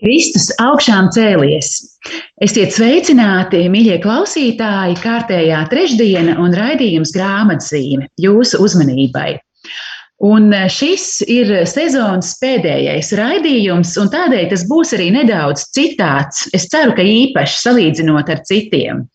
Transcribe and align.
Kristus 0.00 0.48
augšām 0.62 1.10
cēlies. 1.14 1.74
Esiet 2.40 2.72
sveicināti, 2.72 3.66
mīļie 3.72 3.98
klausītāji, 4.04 4.96
kārtējā 5.02 5.60
trešdiena 5.72 6.38
un 6.40 6.56
raidījums 6.56 7.12
grāmatzīme 7.16 8.08
jūsu 8.20 8.62
uzmanībai. 8.64 9.36
Un 10.20 10.52
eh, 10.52 10.66
šis 10.68 11.22
ir 11.32 11.48
sezonas 11.68 12.34
pēdējais 12.42 13.14
raidījums, 13.16 13.94
un 14.00 14.10
tādēļ 14.12 14.50
tas 14.50 14.66
būs 14.68 14.92
arī 14.96 15.08
nedaudz 15.14 15.64
citāds. 15.72 16.42
Es 16.56 16.66
ceru, 16.68 16.92
ka 16.96 17.04
īpaši 17.06 17.56
salīdzinot 17.62 18.28
ar 18.28 18.42
citiem. 18.44 19.06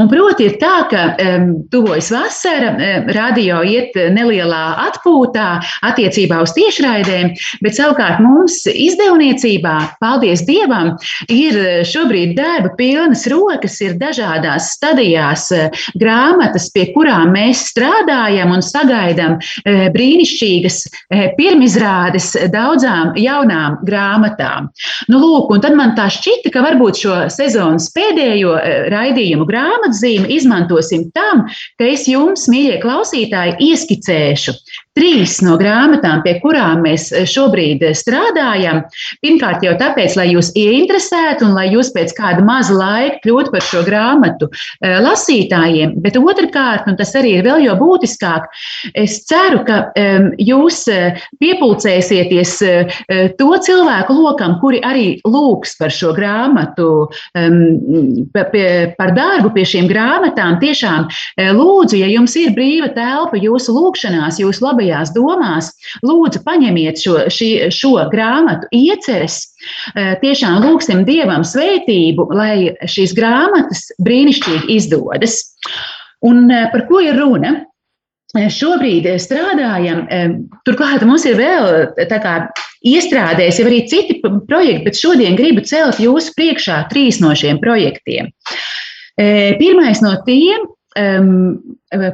Un 0.00 0.08
proti, 0.08 0.48
ir 0.48 0.56
tā, 0.62 0.86
ka 0.88 1.02
um, 1.20 1.50
tuvojas 1.72 2.08
vasara, 2.14 2.70
um, 2.72 3.10
radio 3.12 3.60
iet 3.68 3.92
nelielā 4.16 4.62
atpūtā 4.86 5.48
attiecībā 5.84 6.40
uz 6.44 6.54
tiešraidēm, 6.56 7.34
bet 7.64 7.76
savukārt 7.76 8.24
mums 8.24 8.62
izdevniecībā, 8.72 9.76
paldies 10.00 10.46
Dievam, 10.48 10.94
ir 11.28 11.84
šobrīd 11.88 12.34
darba 12.38 12.72
pilnas 12.78 13.26
rokas, 13.28 13.76
ir 13.84 13.98
dažādās 14.00 14.72
stadijās 14.78 15.50
grāmatas, 16.00 16.70
pie 16.72 16.88
kurām 16.96 17.34
mēs 17.36 17.66
strādājam 17.74 18.56
un 18.56 18.64
sagaidām 18.64 19.38
brīnišķīgi 19.64 20.53
brīnišķīgas 20.54 20.76
eh, 21.10 21.32
pirmizrādes 21.36 22.34
daudzām 22.52 23.14
jaunām 23.18 23.78
grāmatām. 23.84 24.70
Nu, 25.08 25.18
lūk, 25.18 25.50
un 25.54 25.60
tad 25.60 25.74
man 25.76 25.94
tā 25.96 26.08
šķita, 26.10 26.52
ka 26.52 26.62
varbūt 26.64 27.00
šo 27.02 27.16
sezonas 27.32 27.90
pēdējo 27.94 28.56
eh, 28.58 28.88
raidījumu 28.92 29.46
grāmatzīmi 29.48 30.30
izmantosim 30.34 31.10
tam, 31.14 31.46
ka 31.78 31.84
es 31.88 32.06
jums, 32.08 32.48
mīļie 32.48 32.80
klausītāji, 32.82 33.58
ieskicēšu 33.70 34.54
trīs 34.94 35.40
no 35.44 35.56
grāmatām, 35.60 36.22
pie 36.26 36.36
kurām 36.42 36.84
mēs 36.86 37.10
eh, 37.12 37.26
šobrīd 37.28 37.84
strādājam. 37.98 38.84
Pirmkārt, 39.24 39.64
jau 39.66 39.74
tāpēc, 39.80 40.18
lai 40.18 40.28
jūs 40.32 40.52
ieinteresētu 40.58 41.48
un 41.48 41.56
lai 41.58 41.68
jūs 41.72 41.92
pēc 41.94 42.14
kāda 42.16 42.44
maza 42.44 42.76
laika 42.76 43.20
kļūtu 43.24 43.54
par 43.54 43.64
šo 43.64 43.82
grāmatu 43.86 44.48
lasītājiem, 44.80 45.94
bet 46.02 46.16
otrkārt, 46.18 46.88
un 46.90 46.96
tas 46.98 47.14
arī 47.18 47.36
ir 47.38 47.46
vēl 47.46 47.64
jo 47.64 47.74
būtiskāk, 47.78 48.46
es 48.98 49.20
ceru, 49.28 49.62
ka 49.66 49.80
jūs 50.38 50.84
eh, 50.92 51.20
piepulcēsieties 51.40 52.54
eh, 52.62 52.94
eh, 53.08 53.28
to 53.38 53.50
cilvēku 53.66 54.16
lokam, 54.16 54.58
kuri 54.60 54.80
arī 54.84 55.06
lūgs 55.26 55.76
par 55.78 55.92
šo 55.94 56.12
grāmatu, 56.16 57.08
par 58.34 59.12
darbu 59.16 59.50
pie 59.54 59.64
šīm 59.68 59.88
grāmatām. 59.90 60.58
Tiešām 60.62 61.08
lūdzu, 61.56 61.98
ja 61.98 62.08
jums 62.10 62.34
ir 62.38 62.54
brīva 62.56 62.90
telpa 62.94 63.38
jūsu 63.40 63.74
lūgšanās, 63.74 64.40
jūsu 64.42 64.64
labajās 64.84 65.12
domās, 65.14 65.72
lūdzu 66.04 66.42
paņemiet 66.44 67.00
šo, 67.00 67.16
šī, 67.32 67.70
šo 67.72 68.08
grāmatu 68.12 68.68
ieceres. 68.72 69.54
Tiešām 69.94 70.62
lūgsim 70.64 71.04
Dievam 71.04 71.44
svētību, 71.44 72.28
lai 72.34 72.74
šīs 72.84 73.14
grāmatas 73.16 73.92
brīnišķīgi 74.04 74.76
izdodas. 74.76 75.42
Un 76.24 76.48
par 76.48 76.86
ko 76.88 77.00
ir 77.00 77.16
runa? 77.18 77.64
šobrīd 78.34 79.06
strādājam. 79.22 80.08
Turklāt 80.66 81.04
mums 81.06 81.22
ir 81.22 81.36
vēl 81.38 81.92
kā, 82.10 82.32
iestrādēs 82.82 83.60
jau 83.60 83.68
arī 83.68 83.84
citi 83.86 84.16
projekti, 84.24 84.82
bet 84.82 84.98
šodien 84.98 85.38
gribu 85.38 85.62
celt 85.62 86.00
jūsu 86.02 86.34
priekšā 86.34 86.80
trīs 86.90 87.20
no 87.22 87.30
šiem 87.30 87.60
projektiem. 87.62 88.32
Pirmais 89.14 90.02
no 90.02 90.16
tiem 90.26 90.66
um, 90.98 91.58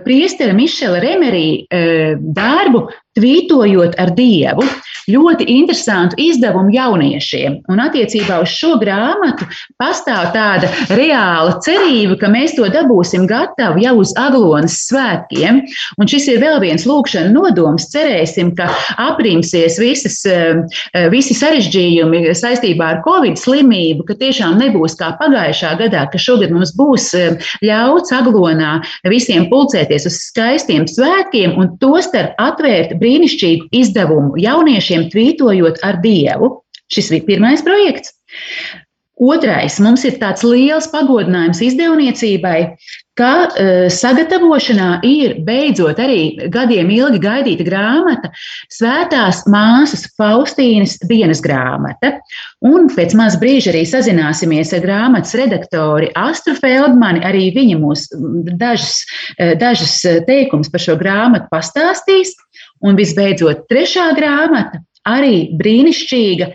priestera 0.05 0.55
Mišela 0.57 1.01
Remerī 1.03 1.65
uh, 1.65 2.17
darbu 2.19 2.87
Tvītojot 3.21 3.99
ar 4.01 4.15
Dievu. 4.17 4.65
Ļoti 5.11 5.47
interesantu 5.51 6.19
izdevumu 6.21 6.71
jauniešiem. 6.71 7.57
Un 7.73 7.81
attiecībā 7.83 8.37
uz 8.45 8.53
šo 8.53 8.77
grāmatu 8.79 9.47
pastāv 9.81 10.29
tāda 10.35 10.69
reāla 10.95 11.57
cerība, 11.65 12.19
ka 12.21 12.31
mēs 12.31 12.55
to 12.55 12.69
dabūsim 12.71 13.27
gatavu 13.29 13.83
jau 13.83 13.97
uz 14.01 14.13
Aglonas 14.21 14.77
svētkiem. 14.87 15.63
Un 15.99 16.11
šis 16.11 16.29
ir 16.31 16.39
vēl 16.45 16.61
viens 16.63 16.87
lūkšana 16.87 17.33
nodoms. 17.35 17.89
Cerēsim, 17.91 18.53
ka 18.59 18.69
aprimsies 19.03 19.81
visas, 19.83 20.21
visi 21.11 21.37
sarežģījumi 21.37 22.23
saistībā 22.39 22.93
ar 22.95 23.03
Covid 23.07 23.41
slimību, 23.41 24.07
ka 24.07 24.19
tiešām 24.21 24.61
nebūs 24.63 24.95
kā 25.01 25.11
pagājušā 25.19 25.75
gadā, 25.81 26.07
ka 26.13 26.23
šogad 26.23 26.55
mums 26.55 26.77
būs 26.79 27.11
ļauts 27.67 28.15
Aglonā 28.15 28.77
visiem 29.11 29.49
pulcēties 29.51 30.07
uz 30.07 30.21
skaistiem 30.29 30.87
svētkiem 30.91 31.59
un 31.59 31.75
tostarp 31.83 32.39
atvērt 32.39 32.95
brīnišķīgu 33.11 33.71
izdevumu 33.75 34.39
jauniešiem 34.39 35.09
tvītojot 35.11 35.83
ar 35.87 35.99
Dievu. 36.05 36.55
Šis 36.91 37.11
bija 37.15 37.27
pirmais 37.27 37.63
projekts. 37.67 38.15
Otrais, 39.21 39.77
mums 39.85 40.07
ir 40.09 40.17
tāds 40.23 40.47
liels 40.47 40.89
pagodinājums 40.91 41.61
izdevniecībai, 41.67 42.61
ka 43.21 43.33
uh, 43.47 43.85
sagatavošanā 43.93 44.89
ir 45.07 45.37
beidzot 45.45 46.01
arī 46.01 46.49
gadiem 46.53 46.91
ilgi 46.95 47.21
gaidīta 47.23 47.67
grāmata, 47.67 48.33
Svētās 48.73 49.43
māsas 49.51 50.07
Faustīnas 50.19 50.97
dienas 51.05 51.43
grāmata. 51.45 52.15
Un 52.65 52.89
pēc 52.93 53.15
maz 53.19 53.37
brīža 53.41 53.75
arī 53.75 53.85
sazināsimies 53.89 54.73
ar 54.77 54.85
grāmatas 54.85 55.37
redaktori 55.37 56.11
Astru 56.19 56.57
Feldmani. 56.57 57.23
Arī 57.27 57.51
viņa 57.55 57.79
mums 57.81 58.07
dažas, 58.61 59.03
dažas 59.61 59.99
teikumus 60.29 60.71
par 60.73 60.85
šo 60.85 60.97
grāmatu 61.01 61.51
pastāstīs. 61.53 62.33
Un 62.81 62.97
visbeidzot, 62.97 63.67
trešā 63.69 64.07
grāmata, 64.17 64.81
arī 65.09 65.51
brīnišķīga, 65.61 66.47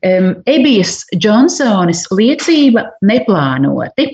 um, 0.00 0.30
Ebijas 0.48 1.02
Džonsonas 1.16 2.06
liecība 2.16 2.86
neplānoti. 3.04 4.08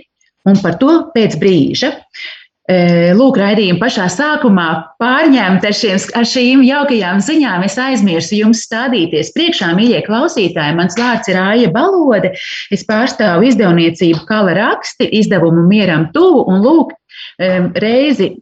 Un 0.49 0.63
par 0.63 0.79
to 0.81 0.95
pēc 1.15 1.37
brīža. 1.41 1.93
Lūk, 3.19 3.37
raidījuma 3.41 3.81
pašā 3.83 4.05
sākumā 4.15 4.67
pārņemta 5.03 5.67
ar, 5.69 5.75
šiem, 5.77 5.99
ar 6.17 6.27
šīm 6.31 6.63
jaukajām 6.63 7.19
ziņām. 7.27 7.65
Es 7.67 7.75
aizmirsu 7.83 8.39
jums 8.39 8.63
stādīties 8.69 9.33
priekšā, 9.35 9.73
mīļie 9.77 10.05
klausītāji. 10.07 10.77
Mans 10.79 10.97
vārds 10.99 11.29
ir 11.29 11.41
Aija 11.43 11.73
Balode. 11.75 12.33
Es 12.73 12.87
pārstāvu 12.89 13.51
izdevniecību 13.51 14.23
Kala 14.31 14.55
raksti, 14.57 15.11
izdevumu 15.21 15.67
mieram 15.67 16.09
tuvu. 16.15 16.47
Un 16.55 16.63
lūk, 16.65 16.95
reizi 17.83 18.33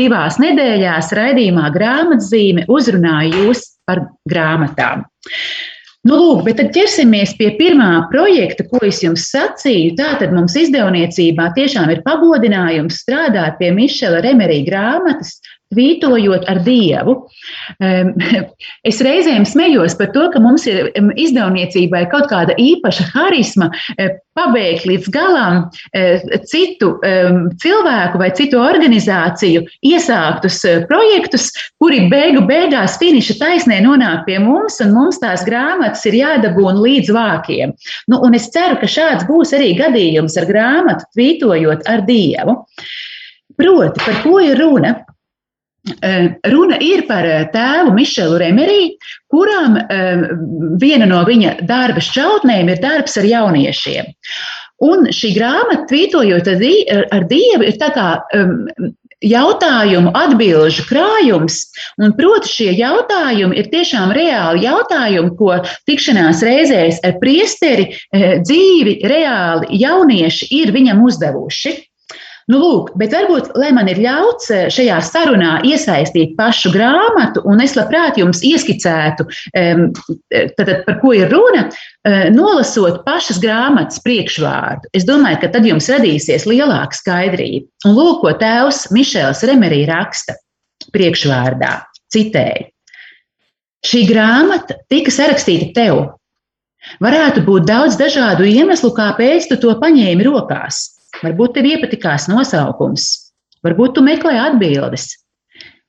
divās 0.00 0.40
nedēļās 0.42 1.12
raidījumā 1.20 1.70
grāmatzīme 1.76 2.66
uzrunāju 2.72 3.44
jūs 3.44 3.64
par 3.86 4.06
grāmatām. 4.28 5.04
Nu, 6.06 6.14
lūk, 6.20 6.44
bet 6.46 6.60
tad 6.60 6.68
ķersimies 6.76 7.32
pie 7.34 7.48
pirmā 7.58 8.04
projekta, 8.12 8.62
ko 8.70 8.78
es 8.86 9.00
jums 9.02 9.24
sacīju. 9.32 9.96
Tātad 9.98 10.34
mums 10.36 10.54
izdevniecībā 10.60 11.48
tiešām 11.56 11.90
ir 11.90 12.04
pagodinājums 12.06 13.00
strādāt 13.02 13.56
pie 13.58 13.72
Mišela 13.74 14.20
Remerī 14.22 14.60
grāmatas 14.68 15.34
tvītojot 15.74 16.46
ar 16.50 16.62
Dievu. 16.66 17.16
Es 18.86 19.00
reizēm 19.02 19.44
smējos 19.48 19.96
par 19.98 20.12
to, 20.14 20.26
ka 20.32 20.40
mums 20.42 20.66
ir 20.70 20.92
izdevniecībai 20.94 22.04
kaut 22.12 22.28
kāda 22.30 22.54
īpaša 22.60 23.08
harisma 23.12 23.68
eh, 23.98 24.14
pabeigt 24.36 24.86
līdz 24.86 25.08
galam 25.14 25.64
eh, 25.96 26.22
citu 26.46 26.92
cilvēku 27.62 28.20
vai 28.20 28.28
citu 28.38 28.60
organizāciju 28.62 29.64
iesāktus 29.90 30.60
eh, 30.68 30.84
projektus, 30.90 31.48
kuri 31.82 32.04
beigu 32.12 32.44
beigās 32.46 32.98
finiša 33.02 33.38
taisnē 33.40 33.80
nonāk 33.84 34.24
pie 34.28 34.38
mums, 34.42 34.78
un 34.84 34.94
mums 34.94 35.20
tās 35.22 35.44
grāmatas 35.48 36.06
ir 36.06 36.20
jādabūna 36.20 36.78
līdz 36.86 37.12
vākiem. 37.16 37.74
Nu, 38.12 38.22
un 38.22 38.38
es 38.38 38.48
ceru, 38.54 38.78
ka 38.80 38.90
šāds 38.90 39.26
būs 39.28 39.54
arī 39.56 39.74
gadījums 39.78 40.38
ar 40.38 40.48
grāmatu 40.48 41.10
tvītojot 41.16 41.86
ar 41.90 42.06
Dievu. 42.06 42.60
Proti, 43.56 44.02
par 44.04 44.18
ko 44.22 44.38
ir 44.44 44.58
runa? 44.60 44.94
Runa 45.86 46.78
ir 46.82 47.04
par 47.06 47.26
tēvu 47.52 47.94
Mišelu 47.94 48.40
Remerī, 48.42 48.82
kuram 49.30 49.76
eh, 49.78 50.26
viena 50.82 51.06
no 51.06 51.22
viņa 51.26 51.60
darba 51.68 52.02
šķautnēm 52.02 52.72
ir 52.72 52.82
darbs 52.82 53.14
ar 53.20 53.28
jauniešiem. 53.28 54.10
Un 54.86 55.08
šī 55.14 55.32
grāmata, 55.38 55.86
tvītojot 55.88 56.50
ar 56.50 57.28
Dievu, 57.30 57.64
ir 57.64 57.78
tā 57.80 57.88
kā 57.94 58.08
um, 58.36 58.66
jautājumu, 59.24 60.10
atbildžu 60.12 60.84
krājums. 60.90 61.62
Un, 61.96 62.12
proti, 62.18 62.50
šie 62.52 62.68
jautājumi 62.76 63.56
ir 63.56 63.70
tiešām 63.72 64.12
reāli 64.16 64.66
jautājumi, 64.66 65.32
ko 65.38 65.56
tikšanās 65.88 66.42
reizēs 66.44 67.00
ar 67.06 67.16
priesteri 67.22 67.88
dzīvi, 68.12 68.98
reāli 69.08 69.80
jaunieši 69.80 70.50
ir 70.60 70.74
viņam 70.76 71.04
uzdevuši. 71.08 71.76
Nu, 72.46 72.60
lūk, 72.62 72.92
bet 72.94 73.10
varbūt, 73.10 73.48
lai 73.58 73.72
man 73.74 73.88
ir 73.90 73.98
ļauts 74.04 74.52
eh, 74.54 74.66
šajā 74.70 75.00
sarunā 75.02 75.56
iesaistīt 75.66 76.36
pašu 76.38 76.70
grāmatu, 76.70 77.42
un 77.50 77.58
es 77.64 77.74
labprāt 77.74 78.20
jums 78.20 78.38
ieskicētu, 78.46 79.26
tad, 79.50 80.70
par 80.86 80.98
ko 81.00 81.10
ir 81.18 81.26
runa, 81.32 81.64
eh, 82.06 82.28
nolasot 82.30 83.02
pašas 83.06 83.42
grāmatas 83.42 83.98
priekšvārdu. 84.06 84.92
Es 84.94 85.08
domāju, 85.08 85.40
ka 85.42 85.50
tad 85.56 85.66
jums 85.66 85.90
radīsies 85.90 86.46
lielāka 86.46 86.94
skaidrība. 86.94 87.66
Un 87.88 87.98
lūk, 87.98 88.22
ko 88.22 88.36
tēvs 88.38 88.92
Mišels 88.94 89.42
Remerī 89.50 89.82
raksta 89.90 90.38
priekšvārdā, 90.94 91.80
citēju. 92.14 92.70
Šī 93.86 94.06
grāmata 94.06 94.78
tika 94.90 95.10
sarakstīta 95.10 95.72
tev. 95.74 96.04
Varētu 97.02 97.42
būt 97.42 97.66
daudz 97.66 97.98
dažādu 97.98 98.46
iemeslu, 98.46 98.92
kāpēc 98.94 99.50
tu 99.50 99.58
to 99.58 99.74
paņēmi 99.82 100.26
rokās. 100.26 100.95
Varbūt 101.24 101.56
tev 101.56 101.68
iepatikās 101.70 102.26
nosaukums, 102.28 103.06
varbūt 103.64 103.96
tu 103.96 104.04
meklē 104.04 104.34
atbildes. 104.50 105.08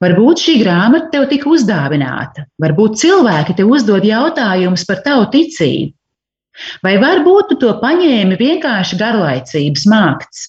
Varbūt 0.04 0.44
šī 0.44 0.60
grāmata 0.62 1.10
tev 1.14 1.26
tika 1.32 1.50
uzdāvināta, 1.50 2.46
varbūt 2.62 3.00
cilvēki 3.02 3.56
tev 3.58 3.72
uzdod 3.74 4.06
jautājumus 4.06 4.86
par 4.86 5.02
tavu 5.06 5.26
ticību. 5.34 5.94
Vai 6.86 6.96
varbūt 7.02 7.52
tu 7.52 7.58
to 7.62 7.74
paņēmi 7.82 8.38
vienkārši 8.38 8.98
garlaicības 8.98 9.86
mākts? 9.90 10.46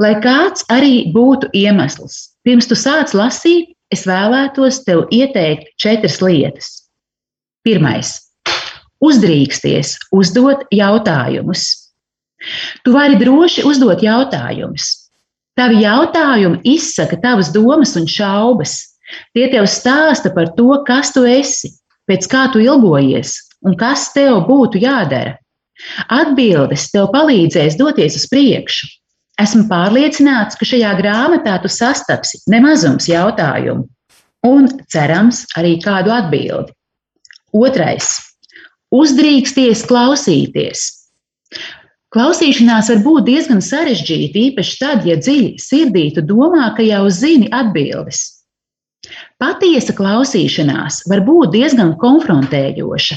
Lai 0.00 0.14
kāds 0.24 0.64
arī 0.72 1.12
būtu 1.12 1.50
iemesls, 1.56 2.32
pirms 2.44 2.68
tu 2.68 2.76
sāc 2.76 3.12
lasīt, 3.16 3.70
es 3.92 4.06
vēlētos 4.08 4.82
tev 4.86 5.04
ieteikt 5.12 5.74
četras 5.80 6.18
lietas. 6.24 6.68
Pirmais- 7.62 8.16
uzdrīksties 9.08 9.94
uzdot 10.16 10.64
jautājumus. 10.72 11.81
Tu 12.84 12.94
vari 12.94 13.18
droši 13.20 13.64
uzdot 13.68 14.02
jautājumus. 14.02 14.88
Tavi 15.58 15.82
jautājumi 15.84 16.62
izsaka 16.74 17.18
tavas 17.20 17.52
domas 17.52 17.94
un 18.00 18.08
šaubas. 18.08 18.78
Tie 19.36 19.48
tev 19.52 19.68
stāsta 19.68 20.32
par 20.32 20.54
to, 20.56 20.70
kas 20.86 21.12
tu 21.12 21.26
esi, 21.28 21.68
pēc 22.08 22.28
kā 22.32 22.46
tu 22.52 22.62
ilgojies 22.64 23.36
un 23.68 23.76
kas 23.78 24.08
tev 24.16 24.46
būtu 24.48 24.80
jādara. 24.82 25.36
Atbildes 26.12 26.88
tev 26.94 27.10
palīdzēs 27.12 27.76
doties 27.78 28.16
uz 28.20 28.26
priekšu. 28.32 28.88
Esmu 29.42 29.66
pārliecināts, 29.70 30.58
ka 30.58 30.68
šajā 30.68 30.92
grāmatā 30.98 31.56
tu 31.62 31.70
sastapsi 31.72 32.42
nemazums 32.52 33.08
jautājumu 33.10 33.88
un, 34.46 34.68
cerams, 34.92 35.44
arī 35.58 35.78
kādu 35.82 36.12
atbildi. 36.14 36.74
Otrais- 37.52 38.18
uzdrīksties 39.02 39.84
klausīties. 39.88 40.84
Klausīšanās 42.12 42.90
var 42.92 42.98
būt 43.06 43.24
diezgan 43.30 43.62
sarežģīta, 43.64 44.36
īpaši 44.50 44.78
tad, 44.80 45.06
ja 45.08 45.16
dziļi 45.16 45.54
sirdī 45.62 46.10
tu 46.12 46.24
domā, 46.28 46.68
ka 46.76 46.84
jau 46.84 47.06
zini 47.08 47.48
atbildes. 47.48 48.20
Patiesa 49.40 49.94
klausīšanās 49.96 51.02
var 51.08 51.22
būt 51.24 51.54
diezgan 51.56 51.94
konfrontējoša. 52.00 53.16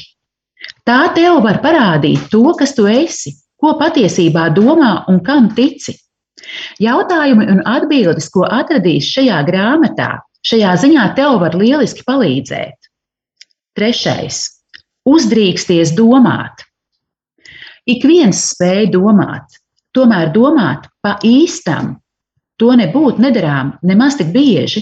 Tā 0.87 1.01
tev 1.17 1.41
var 1.43 1.59
parādīt 1.61 2.29
to, 2.31 2.45
kas 2.57 2.73
tu 2.77 2.87
esi, 2.89 3.35
ko 3.61 3.75
patiesībā 3.81 4.47
domā 4.55 5.05
un 5.11 5.19
kam 5.25 5.51
tici. 5.57 5.97
Jautājumi 6.81 7.47
un 7.51 7.61
atbildes, 7.67 8.29
ko 8.31 8.45
atradīs 8.47 9.09
šajā 9.11 9.41
grāmatā, 9.47 10.09
šajā 10.45 10.73
ziņā 10.83 11.05
tev 11.17 11.39
var 11.43 11.55
lieliski 11.57 12.05
palīdzēt. 12.07 12.89
Trešais- 13.75 14.41
uzdrīksties 15.15 15.93
domāt. 15.97 16.64
Ik 17.85 18.01
viens 18.01 18.39
spēja 18.49 18.89
domāt, 18.95 19.59
tomēr 19.93 20.31
domāt 20.33 20.87
pa 21.05 21.19
īstam. 21.21 21.95
To 22.57 22.71
nebūtu 22.73 23.21
nedarām 23.21 23.75
nemaz 23.85 24.15
tik 24.17 24.31
bieži. 24.33 24.81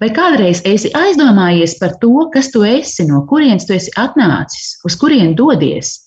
Vai 0.00 0.08
kādreiz 0.14 0.62
esi 0.64 0.92
aizdomājies 0.96 1.74
par 1.80 1.96
to, 2.00 2.14
kas 2.32 2.48
tu 2.54 2.62
esi, 2.64 3.04
no 3.08 3.24
kurienes 3.28 3.66
tu 3.68 3.74
esi 3.76 3.92
atnācis, 4.00 4.76
uz 4.86 4.96
kurien 4.96 5.34
dodies? 5.36 6.06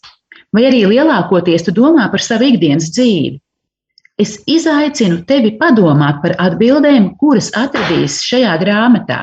Vai 0.55 0.65
arī 0.69 0.85
lielākoties 0.89 1.67
tu 1.67 1.75
domā 1.77 2.07
par 2.09 2.23
savu 2.25 2.47
ikdienas 2.47 2.89
dzīvi? 2.95 3.37
Es 4.19 4.39
izaicinu 4.49 5.21
tevi 5.29 5.53
padomāt 5.59 6.23
par 6.23 6.33
atbildēm, 6.47 7.13
kuras 7.21 7.51
atradīs 7.55 8.17
šajā 8.25 8.55
grāmatā. 8.63 9.19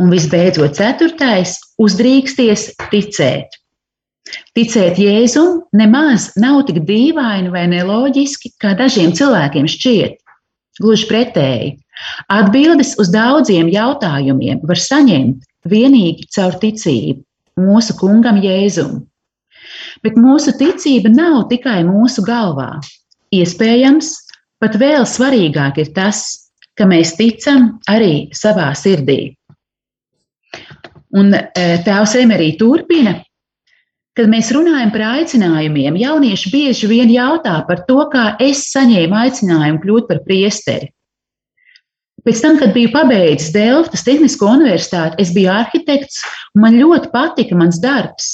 Un 0.00 0.08
visbeidzot, 0.10 0.74
ceturtais- 0.74 1.58
uzdrīksties 1.84 2.72
ticēt. 2.90 3.60
Ticēt 4.56 4.98
Jēzum 4.98 5.60
nemaz 5.76 6.30
nav 6.40 6.62
tik 6.68 6.80
dīvaini 6.88 7.52
vai 7.52 7.66
neloģiski, 7.70 8.54
kā 8.62 8.72
dažiem 8.78 9.12
cilvēkiem 9.16 9.68
šķiet. 9.68 10.20
Gluži 10.80 11.08
pretēji. 11.10 11.72
Atbildes 12.32 12.94
uz 12.98 13.10
daudziem 13.14 13.68
jautājumiem 13.70 14.62
var 14.66 14.80
saņemt 14.80 15.44
vienīgi 15.70 16.26
caur 16.34 16.56
ticību 16.62 17.22
mūsu 17.60 17.94
kungam 18.00 18.40
Jēzum. 18.42 19.02
Bet 20.02 20.18
mūsu 20.20 20.54
ticība 20.58 21.12
nav 21.12 21.44
tikai 21.52 21.82
mūsu 21.86 22.24
galvā. 22.26 22.80
Iespējams, 23.34 24.10
pat 24.62 24.76
vēl 24.80 25.06
svarīgāk 25.08 25.78
ir 25.82 25.92
tas, 25.94 26.24
ka 26.78 26.86
mēs 26.90 27.14
ticam 27.18 27.76
arī 27.90 28.28
savā 28.34 28.72
sirdī. 28.78 29.34
Un 31.14 31.30
eh, 31.34 31.78
tēvs 31.86 32.16
Emerī 32.18 32.54
turpina, 32.58 33.20
Kad 34.14 34.30
mēs 34.30 34.52
runājam 34.54 34.92
par 34.94 35.02
aicinājumiem, 35.16 35.96
jaunieši 35.98 36.50
bieži 36.52 36.86
vien 36.86 37.10
jautā 37.10 37.56
par 37.66 37.82
to, 37.88 37.98
kā 38.12 38.36
es 38.42 38.68
saņēmu 38.70 39.16
aicinājumu 39.24 39.82
kļūt 39.82 40.06
par 40.10 40.20
priesteri. 40.26 40.92
Pēc 42.24 42.38
tam, 42.40 42.60
kad 42.60 42.70
biju 42.72 42.92
pabeidzis 42.94 43.50
Delftas 43.52 44.06
Tehnisko 44.06 44.52
universitāti, 44.54 45.18
es 45.20 45.34
biju 45.34 45.50
arhitekts, 45.52 46.22
un 46.54 46.62
man 46.64 46.78
ļoti 46.78 47.10
patika 47.12 47.58
mans 47.58 47.80
darbs. 47.82 48.30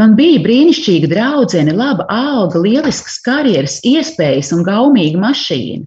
Man 0.00 0.18
bija 0.18 0.42
brīnišķīga 0.42 1.08
draudzene, 1.12 1.72
laba 1.76 2.08
alga, 2.10 2.58
lielisks 2.60 3.20
karjeras 3.24 3.78
iespējas 3.86 4.50
un 4.56 4.66
gaumīga 4.66 5.22
mašīna. 5.22 5.86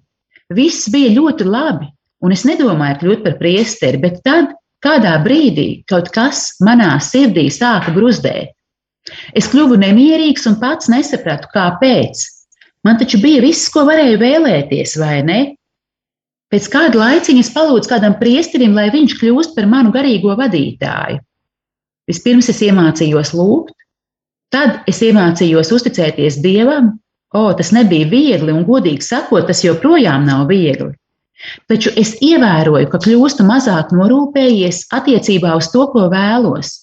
Viss 0.55 0.87
bija 0.93 1.11
ļoti 1.19 1.47
labi, 1.49 1.91
un 2.23 2.33
es 2.33 2.47
nedomāju 2.47 3.01
kļūt 3.03 3.23
par 3.27 3.37
priesteri, 3.39 3.99
bet 3.99 4.23
tad 4.23 4.55
kādā 4.83 5.17
brīdī 5.27 5.83
kaut 5.89 6.09
kas 6.15 6.53
manā 6.63 6.95
sirdī 7.03 7.49
sāka 7.51 7.91
bruzdēt. 7.95 8.55
Es 9.35 9.49
kļuvu 9.51 9.77
nemierīgs 9.81 10.47
un 10.49 10.55
pats 10.61 10.89
nesapratu, 10.91 11.49
kāpēc. 11.53 12.23
Man 12.83 12.99
taču 12.99 13.19
bija 13.23 13.41
viss, 13.43 13.71
ko 13.71 13.85
varēju 13.87 14.19
vēlēties, 14.21 14.95
vai 14.99 15.17
ne? 15.27 15.41
Pēc 16.53 16.67
kāda 16.69 16.99
laiciņa 16.99 17.41
es 17.41 17.51
palūdzu 17.55 17.89
kādam 17.89 18.17
priesterim, 18.19 18.75
lai 18.77 18.89
viņš 18.93 19.15
kļūst 19.19 19.55
par 19.55 19.67
manu 19.71 19.93
garīgo 19.95 20.35
vadītāju. 20.39 21.21
Vispirms 22.09 22.49
es 22.51 22.59
iemācījos 22.67 23.31
lūgt, 23.33 23.73
tad 24.53 24.83
es 24.91 24.99
iemācījos 25.01 25.71
uzticēties 25.73 26.41
Dievam. 26.43 26.97
O, 27.33 27.47
tas 27.57 27.71
nebija 27.73 28.05
viegli, 28.11 28.53
un 28.53 28.67
godīgi 28.67 29.01
sakot, 29.01 29.47
tas 29.47 29.63
joprojām 29.65 30.27
nav 30.27 30.45
viegli. 30.51 30.91
Taču 31.71 31.89
es 31.97 32.13
ievēroju, 32.21 32.91
ka 32.91 32.99
kļūstu 33.01 33.45
mazāk 33.47 33.89
norūpējies 33.95 34.83
attiecībā 34.93 35.55
uz 35.57 35.71
to, 35.73 35.87
ko 35.95 36.05
vēlos, 36.13 36.75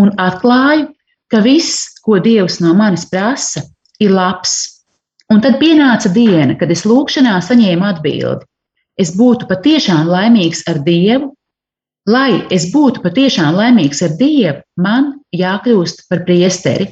un 0.00 0.14
atklāju, 0.16 0.88
ka 1.30 1.40
viss, 1.44 1.86
ko 2.04 2.18
Dievs 2.22 2.60
no 2.60 2.74
manis 2.76 3.06
prasa, 3.10 3.62
ir 4.02 4.12
labs. 4.14 4.84
Un 5.30 5.42
tad 5.44 5.60
pienāca 5.60 6.10
diena, 6.10 6.56
kad 6.58 6.70
es 6.74 6.82
lūgšanā 6.88 7.36
saņēmu 7.46 7.86
atbildi. 7.86 8.46
Es 9.00 9.14
būtu 9.16 9.46
patiešām 9.48 10.10
laimīgs 10.10 10.64
ar 10.68 10.82
Dievu. 10.86 11.30
Lai 12.10 12.42
es 12.50 12.66
būtu 12.72 13.04
patiešām 13.04 13.54
laimīgs 13.54 14.02
ar 14.02 14.16
Dievu, 14.18 14.58
man 14.80 15.12
jākļūst 15.36 16.08
par 16.10 16.24
priesteri. 16.26 16.88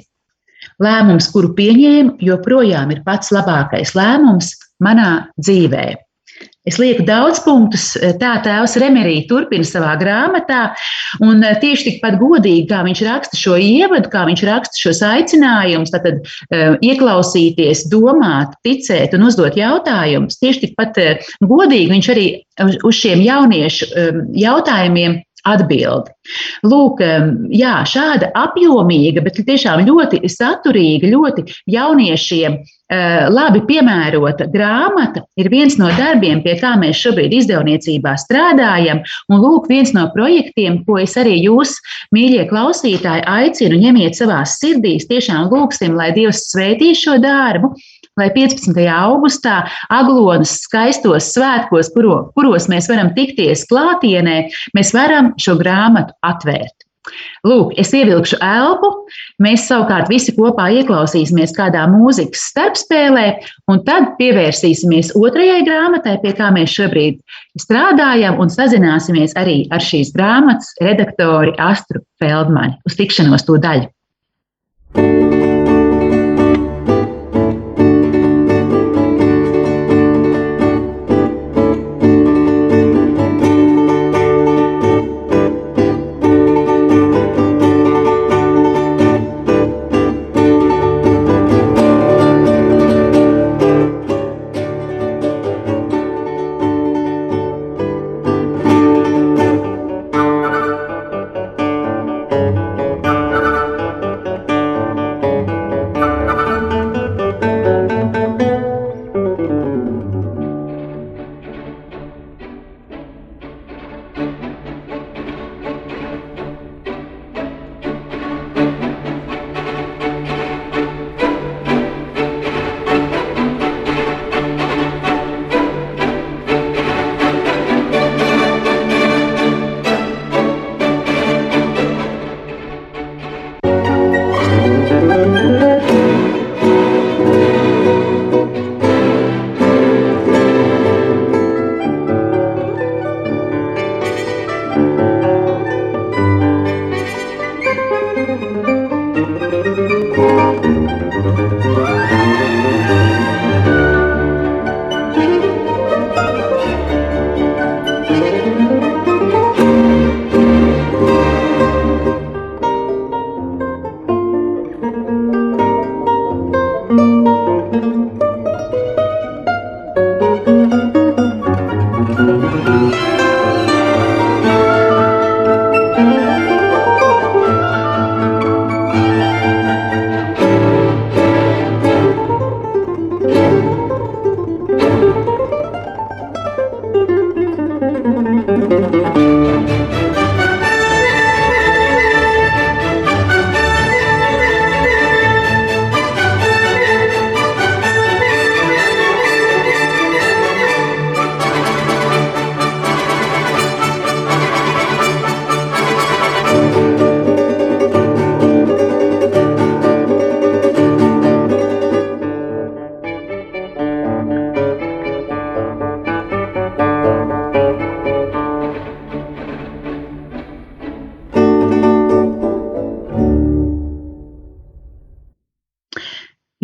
Lēmums, 0.79 1.27
kuru 1.33 1.51
pieņēmu, 1.59 2.19
joprojām 2.23 2.93
ir 2.95 3.03
pats 3.07 3.33
labākais 3.35 3.97
lēmums 3.99 4.53
manā 4.85 5.29
dzīvēm. 5.41 5.99
Es 6.69 6.77
lieku 6.81 7.05
daudz 7.09 7.41
punktus, 7.45 7.95
eh, 7.97 8.13
tā 8.21 8.35
tēvs 8.45 8.77
Remerī 8.83 9.23
turpina 9.29 9.65
savā 9.65 9.95
grāmatā, 10.01 10.75
un 11.25 11.41
eh, 11.43 11.57
tieši 11.63 11.87
tikpat 11.89 12.19
godīgi, 12.21 12.67
kā 12.69 12.83
viņš 12.85 13.05
raksta 13.07 13.41
šo 13.41 13.57
ievadu, 13.57 14.11
kā 14.13 14.27
viņš 14.29 14.45
raksta 14.49 14.83
šos 14.83 15.01
aicinājumus, 15.07 15.93
tad 15.95 16.09
uh, 16.11 16.77
ieklausīties, 16.85 17.87
domāt, 17.93 18.53
ticēt 18.67 19.15
un 19.17 19.27
uzdot 19.29 19.57
jautājumus, 19.59 20.39
tieši 20.43 20.67
tikpat 20.67 21.01
uh, 21.01 21.31
godīgi 21.49 21.93
viņš 21.95 22.11
arī 22.13 22.27
uz 22.85 22.99
šiem 22.99 23.23
jauniešu 23.25 23.89
um, 23.89 24.21
jautājumiem 24.37 25.21
atbildi. 25.47 26.13
Lūk, 26.67 27.03
jā, 27.55 27.75
šāda 27.89 28.33
apjomīga, 28.37 29.23
bet 29.25 29.39
tiešām 29.47 29.85
ļoti 29.87 30.21
saturīga, 30.29 31.09
ļoti 31.13 31.45
jauniešiem 31.71 32.57
eh, 32.59 33.29
labi 33.33 33.63
piemērota 33.69 34.49
grāmata 34.53 35.23
ir 35.41 35.51
viens 35.53 35.79
no 35.81 35.91
darbiem, 35.97 36.43
pie 36.45 36.57
kā 36.61 36.75
mēs 36.81 37.01
šobrīd 37.01 37.37
izdevniecībā 37.41 38.17
strādājam. 38.21 39.05
Un 39.33 39.43
lūk, 39.45 39.69
viens 39.71 39.95
no 39.97 40.09
projektiem, 40.15 40.83
ko 40.89 40.99
es 41.03 41.17
arī 41.21 41.39
jūs, 41.45 41.77
mīļie 42.17 42.49
klausītāji, 42.51 43.27
aicinu 43.29 43.81
ņemiet 43.85 44.19
savās 44.19 44.59
sirdīs, 44.61 45.09
tiešām 45.09 45.49
lūgsim, 45.53 45.97
lai 45.99 46.11
Dievs 46.17 46.49
svētī 46.51 46.95
šo 46.99 47.19
darbu 47.23 47.77
lai 48.19 48.31
15. 48.35 48.75
augustā 48.95 49.61
Aglonas 49.95 50.57
skaistos 50.65 51.33
svētkos, 51.35 51.93
kuro, 51.95 52.19
kuros 52.39 52.69
mēs 52.71 52.91
varam 52.91 53.15
tikties 53.17 53.67
klātienē, 53.71 54.43
mēs 54.77 54.93
varam 54.97 55.33
šo 55.41 55.57
grāmatu 55.61 56.17
atvērt. 56.27 56.89
Lūk, 57.47 57.73
es 57.81 57.93
ievilkšu 57.97 58.39
elpu, 58.45 58.91
mēs 59.43 59.67
savukārt 59.71 60.11
visi 60.13 60.35
kopā 60.37 60.69
ieklausīsimies 60.81 61.55
kādā 61.57 61.87
mūzikas 61.91 62.43
starpspēlē, 62.51 63.27
un 63.73 63.83
tad 63.87 64.13
pievērsīsimies 64.21 65.15
otrajai 65.19 65.63
grāmatai, 65.69 66.19
pie 66.25 66.35
kā 66.37 66.51
mēs 66.55 66.75
šobrīd 66.77 67.23
strādājam, 67.61 68.39
un 68.43 68.53
sazināsimies 68.53 69.37
arī 69.41 69.63
ar 69.73 69.85
šīs 69.85 70.13
grāmatas 70.17 70.75
redaktori 70.85 71.57
Astru 71.63 72.05
Feldmani. 72.21 72.79
Uz 72.89 72.99
tikšanos 73.01 73.49
to 73.49 73.61
daļu! 73.63 75.38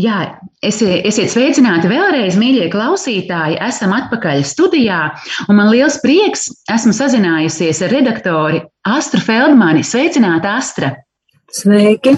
Jā, 0.05 0.19
esiet, 0.65 1.05
esiet 1.09 1.31
sveicināti 1.33 1.89
vēlreiz, 1.89 2.35
mīļie 2.37 2.67
klausītāji. 2.73 3.57
Esam 3.65 3.95
atpakaļ 3.97 4.43
studijā, 4.45 5.01
un 5.49 5.57
man 5.61 5.71
liels 5.73 5.97
prieks. 6.03 6.51
Esmu 6.75 6.93
sazinājusies 6.97 7.81
ar 7.87 7.95
redaktori 7.95 8.61
Astru 8.91 9.23
Feldmani. 9.25 9.85
Sveicināta, 9.87 10.59
Astra! 10.59 10.93
Sveiki! 11.55 12.17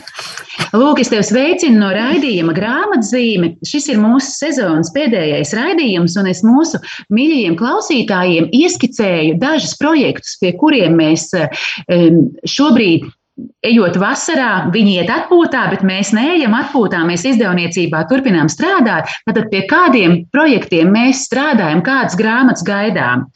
Lūk, 0.72 1.02
es 1.02 1.10
tevi 1.12 1.26
sveicinu 1.28 1.76
no 1.82 1.90
raidījuma 1.92 2.54
grāmatzīme. 2.56 3.52
Šis 3.68 3.90
ir 3.92 4.00
mūsu 4.00 4.32
sezonas 4.32 4.90
pēdējais 4.94 5.52
raidījums, 5.58 6.16
un 6.16 6.30
es 6.32 6.40
mūsu 6.46 6.80
mīļajiem 7.12 7.58
klausītājiem 7.60 8.48
ieskicēju 8.56 9.36
dažus 9.42 9.76
projektus, 9.78 10.38
pie 10.40 10.54
kuriem 10.58 10.96
mēs 11.02 11.28
šobrīd 12.56 13.06
ejot 13.66 13.96
vasarā, 14.00 14.68
viņi 14.72 14.94
iet 15.00 15.10
atpūtā, 15.12 15.66
bet 15.72 15.82
mēs 15.86 16.12
neejam 16.16 16.54
atpūtā. 16.56 17.02
Mēs 17.08 17.26
izdevniecībā 17.28 18.04
turpinām 18.10 18.48
strādāt. 18.52 19.10
Tad 19.28 19.50
pie 19.52 19.62
kādiem 19.68 20.18
projektiem 20.32 20.92
mēs 20.94 21.26
strādājam, 21.28 21.82
kādas 21.86 22.16
grāmatas 22.18 22.64
gaidām. 22.66 23.26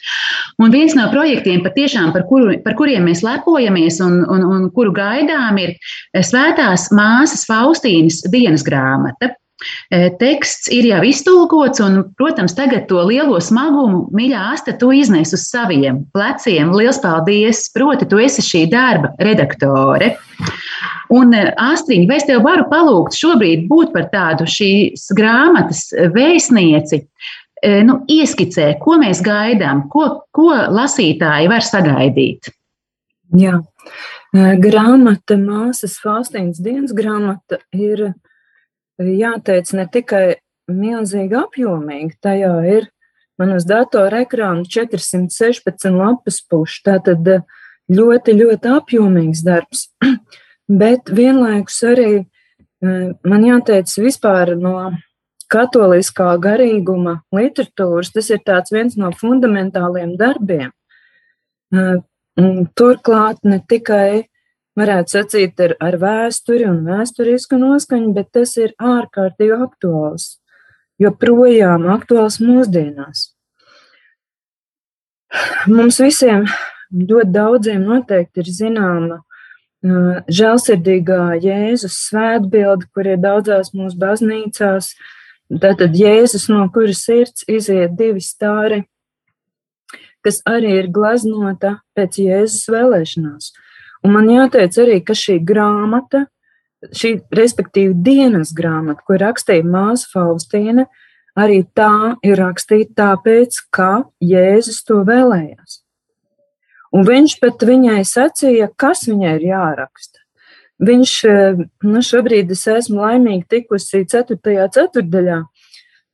Un 0.60 0.72
viens 0.72 0.96
no 0.96 1.08
projektiem, 1.12 1.64
patiešām, 1.66 2.14
par, 2.16 2.24
kuru, 2.30 2.56
par 2.64 2.76
kuriem 2.78 3.08
mēs 3.10 3.24
lepojamies 3.26 4.00
un, 4.04 4.22
un, 4.24 4.46
un 4.48 4.70
kuru 4.76 4.94
gaidām, 4.96 5.60
ir 5.60 5.76
Svētās 6.30 6.88
māsas 6.94 7.44
Faustīnas 7.48 8.22
dienas 8.32 8.64
grāmata. 8.66 9.34
Teksts 10.20 10.70
ir 10.72 10.86
jau 10.88 11.00
iztulkots, 11.04 11.82
un, 11.84 12.02
protams, 12.16 12.54
tagad 12.56 12.86
to 12.88 13.02
lielo 13.08 13.40
smagumu, 13.42 14.06
mīļā 14.16 14.44
asta, 14.54 14.74
tu 14.78 14.92
iznes 14.96 15.34
uz 15.36 15.44
saviem 15.50 16.04
pleciem. 16.14 16.72
Lielas 16.76 17.00
paldies! 17.02 17.66
Proti, 17.74 18.08
tu 18.08 18.20
esi 18.22 18.44
šī 18.44 18.64
darba 18.72 19.12
redaktore. 19.20 20.14
Un, 21.10 21.34
Astriņa, 21.34 22.06
vai 22.08 22.20
es 22.20 22.26
tev 22.28 22.44
varu 22.46 22.68
palūgt 22.70 23.18
šobrīd 23.18 23.66
būt 23.70 23.92
par 23.96 24.08
tādu 24.12 24.46
šīs 24.48 25.10
grāmatas 25.16 25.88
vēstnieci? 26.14 27.02
Nu, 27.84 27.98
ieskicē, 28.08 28.70
ko 28.80 28.96
mēs 29.02 29.20
gaidām, 29.20 29.84
ko, 29.92 30.06
ko 30.32 30.54
lasītāji 30.72 31.50
var 31.50 31.66
sagaidīt. 31.66 32.48
Jā, 33.36 33.58
grāmata, 34.32 35.36
māsas 35.36 35.98
Faustīnas 36.00 36.62
dienas 36.62 36.94
grāmata 36.96 37.60
ir 37.76 38.14
jāteic 39.00 39.72
ne 39.76 39.86
tikai 39.90 40.24
milzīgi 40.70 41.36
apjomīgi, 41.38 42.16
tajā 42.22 42.54
ir 42.70 42.88
man 43.40 43.54
uz 43.56 43.66
datora 43.68 44.22
ekrāna 44.26 44.66
416 44.68 45.96
lapas 45.96 46.40
pušu, 46.50 46.82
tātad 46.86 47.28
eh, 47.28 47.44
ļoti, 47.90 48.36
ļoti 48.36 48.74
apjomīgs 48.76 49.44
darbs, 49.46 49.88
bet 50.82 51.10
vienlaikus 51.10 51.80
arī 51.88 52.10
eh, 52.20 53.06
man 53.24 53.46
jāteic 53.48 53.90
vispār 54.04 54.54
no 54.60 54.92
katoliskā 55.50 56.36
garīguma 56.38 57.20
literatūras, 57.34 58.12
tas 58.14 58.30
ir 58.30 58.44
tāds 58.46 58.70
viens 58.70 58.94
no 59.00 59.10
fundamentāliem 59.16 60.14
darbiem. 60.20 60.70
Eh, 61.74 61.96
turklāt 62.78 63.40
ne 63.44 63.58
tikai 63.68 64.26
varētu 64.78 65.16
sacīt, 65.16 65.60
ar, 65.64 65.74
ar 65.82 65.96
vēsturi 66.00 66.66
un 66.68 66.82
vēsturisku 66.86 67.58
noskaņu, 67.60 68.12
bet 68.16 68.30
tas 68.36 68.56
ir 68.60 68.74
ārkārtīgi 68.78 69.56
aktuāls, 69.66 70.40
joprojām 71.02 71.88
aktuāls 71.94 72.40
mūsdienās. 72.42 73.30
Mums 75.70 76.00
visiem 76.02 76.46
ļoti 76.90 77.30
daudziem 77.30 77.86
noteikti 77.86 78.42
ir 78.42 78.50
zināma 78.50 79.20
uh, 79.20 80.20
žēlsirdīgā 80.26 81.38
Jēzus 81.44 82.00
svētbilde, 82.08 82.90
kur 82.94 83.06
ir 83.12 83.20
daudzās 83.22 83.70
mūsu 83.76 83.98
baznīcās, 84.00 84.90
Tātad 85.50 85.96
Jēzus, 85.98 86.44
no 86.46 86.62
kuras 86.70 87.00
sirds 87.02 87.42
iziet 87.50 87.96
divi 87.98 88.20
stāri, 88.22 88.84
kas 90.22 90.38
arī 90.46 90.76
ir 90.78 90.90
glaznota 90.94 91.80
pēc 91.98 92.20
Jēzus 92.22 92.68
vēlēšanās. 92.70 93.48
Un 94.06 94.14
man 94.16 94.30
jāteic 94.32 94.78
arī, 94.80 95.00
ka 95.04 95.16
šī 95.16 95.40
grāmata, 95.44 96.24
šī 96.96 97.18
respektīvi 97.36 97.92
dienas 98.00 98.54
grāmata, 98.56 99.04
ko 99.04 99.18
rakstīja 99.20 99.66
māsa 99.66 100.08
Faustīna, 100.14 100.86
arī 101.38 101.62
tā 101.76 102.16
ir 102.26 102.40
rakstīta 102.40 102.96
tāpēc, 103.02 103.60
ka 103.74 104.06
Jēzus 104.24 104.82
to 104.88 105.02
vēlējās. 105.08 105.82
Un 106.96 107.04
viņš 107.06 107.36
pat 107.42 107.62
viņai 107.62 108.00
sacīja, 108.08 108.70
kas 108.80 109.04
viņai 109.06 109.36
ir 109.38 109.46
jāraksta. 109.52 110.24
Viņš, 110.80 111.12
nu, 111.84 112.00
šobrīd 112.02 112.50
es 112.54 112.64
esmu 112.72 113.02
laimīgi 113.04 113.44
tikusi 113.52 114.00
4. 114.08 114.40
ceturdaļā. 114.74 115.42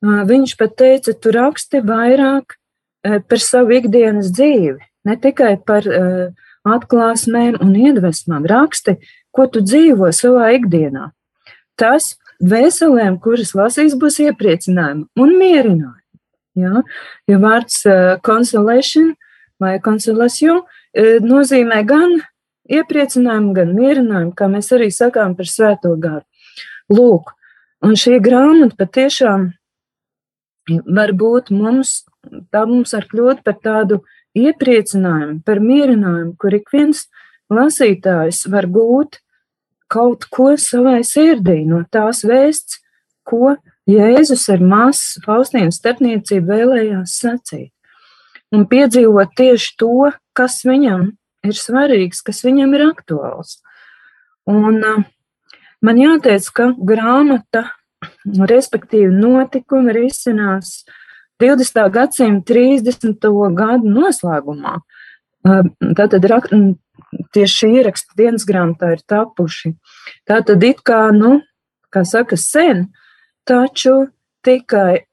Viņš 0.02 0.54
pat 0.58 0.74
teica, 0.76 1.14
tu 1.14 1.32
raksti 1.32 1.80
vairāk 1.86 2.58
par 3.30 3.40
savu 3.40 3.78
ikdienas 3.78 4.32
dzīvi, 4.34 4.82
ne 5.06 5.16
tikai 5.22 5.54
par 5.62 5.86
atklāsmēm 6.66 7.60
un 7.62 7.74
iedvesmām. 7.78 8.46
Raksti, 8.50 8.96
ko 9.34 9.46
tu 9.52 9.62
dzīvo 9.64 10.10
savā 10.14 10.52
ikdienā. 10.56 11.10
Tas 11.78 12.14
vēselēm, 12.40 13.20
kuras 13.22 13.54
lasīs, 13.56 13.96
būs 13.98 14.18
iepriecinājumi 14.24 15.06
un 15.22 15.34
mierinājumi. 15.40 16.02
Ja? 16.56 16.82
Jo 17.28 17.40
vārds 17.42 17.82
consolation 18.24 19.12
vai 19.60 19.76
consolation 19.84 20.62
nozīmē 20.96 21.82
gan 21.88 22.18
iepriecinājumu, 22.72 23.52
gan 23.56 23.74
mierinājumu, 23.76 24.32
kā 24.36 24.48
mēs 24.50 24.72
arī 24.74 24.88
sakām 24.92 25.36
par 25.36 25.48
svēto 25.50 25.92
garu. 26.00 26.24
Lūk, 26.92 27.32
un 27.84 27.96
šī 27.98 28.18
grāmata 28.24 28.78
patiešām 28.78 29.50
var 30.96 31.12
būt 31.14 31.52
mums, 31.54 32.00
tā 32.50 32.64
mums 32.66 32.94
var 32.96 33.06
kļūt 33.10 33.42
par 33.46 33.58
tādu 33.62 34.00
iepriecinājumu, 34.36 35.40
par 35.46 35.60
mierinājumu, 35.64 36.34
kur 36.40 36.56
ik 36.56 36.68
viens 36.74 37.06
lasītājs 37.52 38.46
var 38.52 38.68
gūt 38.70 39.20
kaut 39.92 40.26
ko 40.32 40.52
savai 40.58 41.00
sirdī 41.06 41.62
no 41.68 41.84
tās 41.92 42.24
vēsts, 42.26 42.80
ko 43.26 43.56
Jēzus 43.86 44.48
ar 44.50 44.62
masu 44.66 45.22
Faustīnas 45.22 45.78
starpniecību 45.78 46.50
vēlējās 46.50 47.12
sacīt. 47.20 47.70
Un 48.54 48.66
piedzīvot 48.70 49.34
tieši 49.38 49.72
to, 49.78 50.10
kas 50.34 50.60
viņam 50.66 51.12
ir 51.46 51.54
svarīgs, 51.58 52.22
kas 52.26 52.42
viņam 52.46 52.74
ir 52.74 52.86
aktuāls. 52.88 53.60
Un 54.50 54.82
man 55.82 56.00
jāteic, 56.02 56.46
ka 56.54 56.68
grāmata, 56.78 57.68
respektīvi 58.26 59.10
notikumi, 59.14 59.94
risinās 59.94 60.80
20. 61.42 61.90
gadsimta 61.92 62.54
30. 62.54 63.28
gadu 63.56 63.92
noslēgumā. 63.92 64.78
Tātad 65.46 66.24
tieši 67.36 67.52
šī 67.52 67.72
ieraksta 67.80 68.16
dienas 68.18 68.46
grāmatā 68.48 68.94
ir 68.96 69.02
tapuši. 69.08 69.74
Tātad 70.28 70.64
it 70.66 70.80
kā, 70.86 71.10
nu, 71.14 71.40
kā 71.92 72.02
saka, 72.08 72.38
sen, 72.40 72.88
taču 73.46 74.08
tikai 74.46 75.04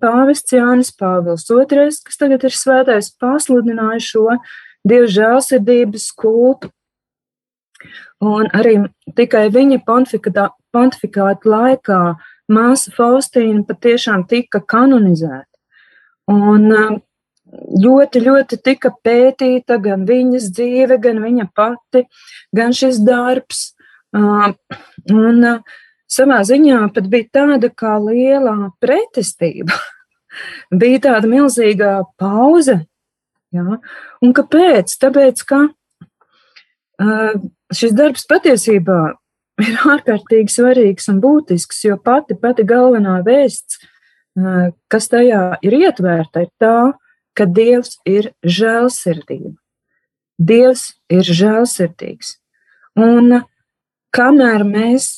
pāvests 0.00 0.54
Jānis 0.54 0.92
Pāvils 0.96 1.46
II, 1.50 1.88
kas 2.06 2.20
tagad 2.20 2.44
ir 2.44 2.56
svētais, 2.56 3.12
pasludināja 3.20 4.02
šo 4.04 4.26
Dieva 4.80 5.08
žēlsirdības 5.12 6.06
kultu. 6.16 6.70
Un 8.24 8.48
arī 8.56 8.78
tikai 9.16 9.48
viņa 9.52 9.80
pontifikāta 9.84 11.52
laikā 11.52 12.00
māsa 12.50 12.92
Faustīna 12.94 13.64
patiešām 13.68 14.26
tika 14.30 14.60
kanonizēta. 14.60 15.46
Un 16.30 16.66
um, 16.70 16.98
ļoti, 17.82 18.22
ļoti 18.26 18.60
tika 18.62 18.92
pētīta 19.04 19.80
gan 19.82 20.04
viņas 20.08 20.50
dzīve, 20.54 21.00
gan 21.02 21.22
viņa 21.24 21.48
pati, 21.54 22.04
gan 22.56 22.76
šis 22.76 23.00
darbs. 23.06 23.70
Um, 24.14 24.56
un 25.14 25.46
uh, 25.46 25.80
savā 26.10 26.42
ziņā 26.46 26.82
pat 26.94 27.10
bija 27.10 27.30
tāda 27.40 27.70
kā 27.70 27.96
lielā 28.02 28.72
pretestība. 28.82 29.74
bija 30.82 31.02
tāda 31.08 31.30
milzīga 31.30 32.00
pauze 32.18 32.80
Ja? 33.54 33.80
Un 34.22 34.34
kāpēc? 34.36 34.92
Tāpēc, 35.02 35.42
ka 35.48 35.60
uh, 35.66 37.40
šis 37.74 37.94
darbs 37.98 38.26
patiesībā 38.30 39.00
ir 39.64 39.78
ārkārtīgi 39.94 40.52
svarīgs 40.52 41.08
un 41.12 41.20
būtisks, 41.22 41.84
jo 41.86 41.96
pati, 42.00 42.36
pati 42.38 42.66
galvenā 42.68 43.20
vēsts, 43.26 43.80
kas 44.90 45.08
tajā 45.10 45.60
ir 45.66 45.76
ietvērta, 45.80 46.44
ir 46.46 46.52
tā, 46.60 46.92
ka 47.36 47.46
Dievs 47.46 47.98
ir 48.08 48.32
žēlsirdība. 48.44 49.56
Dievs 50.40 50.90
ir 51.12 51.26
žēlsirdīgs. 51.26 52.36
Un 53.00 53.42
kamēr 54.16 54.64
mēs 54.66 55.10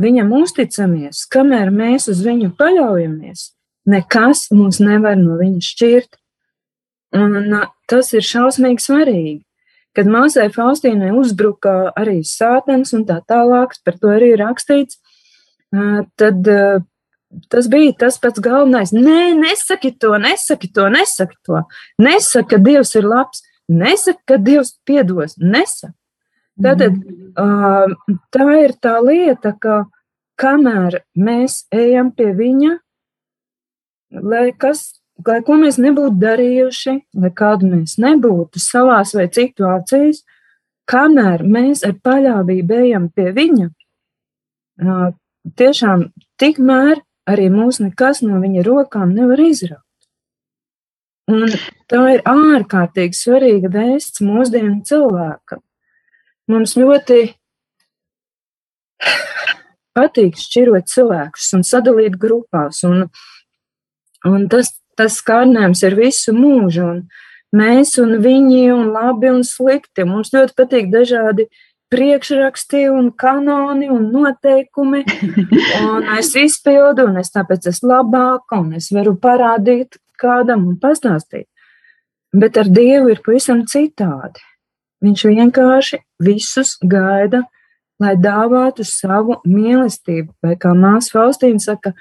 viņam 0.00 0.32
uzticamies, 0.40 1.24
kamēr 1.32 1.72
mēs 1.74 2.08
uz 2.12 2.22
viņu 2.24 2.52
paļaujamies, 2.58 3.50
nekas 3.90 4.46
mūs 4.54 4.80
nevar 4.84 5.18
no 5.20 5.38
viņa 5.40 5.64
šķirt. 5.64 6.20
Un 7.16 7.54
tas 7.88 8.12
ir 8.12 8.24
šausmīgi 8.26 8.82
svarīgi. 8.82 9.45
Kad 9.96 10.10
māsai 10.12 10.50
Faustīnai 10.52 11.14
uzbruka 11.16 11.92
arī 11.96 12.20
sātens 12.26 12.92
un 12.96 13.06
tā 13.08 13.22
tālāk, 13.24 13.78
par 13.84 13.96
to 14.00 14.12
arī 14.12 14.34
rakstīts, 14.36 15.00
tad 16.20 16.50
tas 17.50 17.68
bija 17.72 17.94
tas 17.98 18.18
pats 18.20 18.40
galvenais. 18.42 18.92
Nē, 18.92 19.34
nesaki 19.40 19.94
to, 19.98 20.14
nesaki 20.20 20.70
to, 20.72 20.88
nesaki 20.92 21.38
to. 21.44 21.62
Nesaki, 22.02 22.48
ka 22.54 22.60
Dievs 22.62 22.94
ir 22.98 23.08
labs, 23.08 23.42
nesaki, 23.68 24.22
ka 24.28 24.38
Dievs 24.40 24.76
piedos, 24.86 25.36
nesaki. 25.40 25.96
Tātad 26.62 26.96
tā 28.32 28.46
ir 28.62 28.72
tā 28.80 28.94
lieta, 29.04 29.52
ka 29.60 29.84
kamēr 30.40 31.02
mēs 31.16 31.64
ejam 31.72 32.12
pie 32.16 32.30
viņa, 32.36 32.76
lai 34.24 34.46
kas 34.56 34.95
lai 35.24 35.40
ko 35.46 35.56
mēs 35.60 35.78
nebūtu 35.80 36.18
darījuši, 36.20 36.96
vai 37.22 37.30
kādu 37.34 37.70
mēs 37.70 37.96
nebūtu 38.02 38.60
savās 38.62 39.14
vai 39.16 39.28
situācijas, 39.32 40.22
kamēr 40.90 41.44
mēs 41.46 41.84
ar 41.86 41.96
paļāvību 42.04 42.80
ejam 42.82 43.08
pie 43.14 43.32
viņa, 43.36 43.70
tiešām 45.56 46.08
tikmēr 46.40 47.00
arī 47.26 47.48
mūs 47.50 47.80
nekas 47.82 48.22
no 48.22 48.40
viņa 48.42 48.64
rokām 48.66 49.14
nevar 49.16 49.40
izraut. 49.42 49.82
Un 51.26 51.48
tā 51.90 52.02
ir 52.14 52.20
ārkārtīgi 52.30 53.18
svarīga 53.18 53.70
vēsts 53.72 54.22
mūsdienu 54.22 54.84
cilvēkam. 54.86 55.58
Mums 56.46 56.76
ļoti 56.78 57.32
patīk 59.96 60.38
šķirot 60.38 60.86
cilvēkus 60.92 61.48
un 61.56 61.64
sadalīt 61.66 62.14
grupās, 62.20 62.84
un, 62.86 63.08
un 64.28 64.46
tas 64.52 64.70
tas 64.98 65.20
skarnējums 65.20 65.82
ir 65.86 65.96
visu 65.98 66.34
mūžu, 66.36 66.88
un 66.90 67.02
mēs 67.56 67.96
un 68.02 68.18
viņi, 68.24 68.66
un 68.74 68.90
labi 68.94 69.30
un 69.32 69.44
slikti. 69.46 70.06
Mums 70.08 70.32
ļoti 70.34 70.56
patīk 70.58 70.90
dažādi 70.92 71.48
priekšraksti 71.92 72.86
un 72.90 73.12
kanoni 73.14 73.88
un 73.92 74.08
noteikumi, 74.14 75.04
un 75.86 76.08
es 76.16 76.32
izpildu, 76.38 77.06
un 77.10 77.20
es 77.22 77.30
tāpēc 77.34 77.68
esmu 77.70 77.92
labāka, 77.92 78.60
un 78.62 78.74
es 78.80 78.90
varu 78.94 79.14
parādīt 79.22 80.00
kādam 80.20 80.66
un 80.66 80.80
pastāstīt. 80.82 81.46
Bet 82.36 82.58
ar 82.58 82.68
Dievu 82.68 83.12
ir 83.14 83.22
pavisam 83.24 83.62
citādi. 83.70 84.42
Viņš 85.04 85.22
vienkārši 85.28 86.00
visus 86.24 86.74
gaida, 86.82 87.44
lai 88.02 88.16
dāvātu 88.20 88.84
savu 88.84 89.38
mīlestību, 89.46 90.34
vai 90.44 90.56
kā 90.60 90.72
māsa 90.76 91.14
Faustīna 91.14 91.62
saka, 91.62 91.94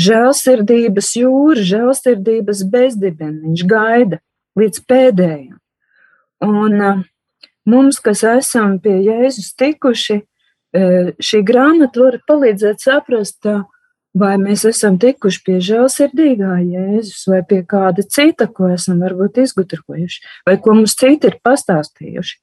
žēlsirdības 0.00 1.14
jūra, 1.20 1.64
žēlsirdības 1.72 2.64
bezdibeni. 2.72 3.42
Viņš 3.46 3.64
gaida 3.68 4.20
līdz 4.58 4.84
pēdējiem. 4.90 5.58
Un 6.46 6.76
uh, 6.80 7.02
mums, 7.68 8.00
kas 8.02 8.24
esam 8.26 8.78
pie 8.82 8.96
Jēzus 9.04 9.52
tikuši, 9.60 10.20
uh, 10.22 11.12
šī 11.20 11.42
grāmata 11.46 12.06
var 12.06 12.18
palīdzēt 12.28 12.84
saprast, 12.86 13.44
uh, 13.50 13.66
vai 14.16 14.34
mēs 14.42 14.64
esam 14.68 14.96
tikuši 15.00 15.42
pie 15.46 15.58
žēlsirdīgā 15.64 16.56
Jēzus 16.64 17.26
vai 17.30 17.42
pie 17.46 17.60
kāda 17.68 18.04
cita, 18.06 18.48
ko 18.50 18.72
esam 18.74 19.02
varbūt 19.04 19.42
izgudrojuši, 19.44 20.24
vai 20.48 20.56
ko 20.62 20.78
mums 20.78 20.96
citi 20.98 21.30
ir 21.30 21.38
pastāstījuši. 21.44 22.38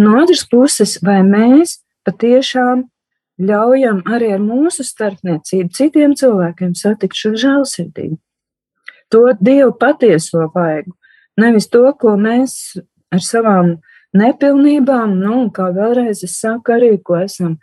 No 0.00 0.16
otras 0.18 0.42
puses, 0.50 0.98
vai 1.06 1.20
mēs 1.22 1.78
patiešām 2.04 2.88
ļaujam 3.40 4.02
arī 4.06 4.34
ar 4.36 4.42
mūsu 4.42 4.84
starpniecību 4.86 5.72
citiem 5.74 6.14
cilvēkiem 6.18 6.74
satikt 6.78 7.18
šo 7.18 7.34
žēlsirdību. 7.40 8.18
To 9.12 9.24
Dievu 9.40 9.74
patieso 9.78 10.48
vaigu, 10.54 10.94
nevis 11.40 11.68
to, 11.70 11.84
ko 11.98 12.16
mēs 12.18 12.76
ar 13.14 13.22
savām 13.22 13.76
nepilnībām, 14.14 15.16
nu, 15.18 15.48
kā 15.54 15.70
vēlreiz 15.74 16.22
es 16.26 16.38
saku 16.40 16.76
arī, 16.76 16.94
ko 17.02 17.18
esam, 17.22 17.58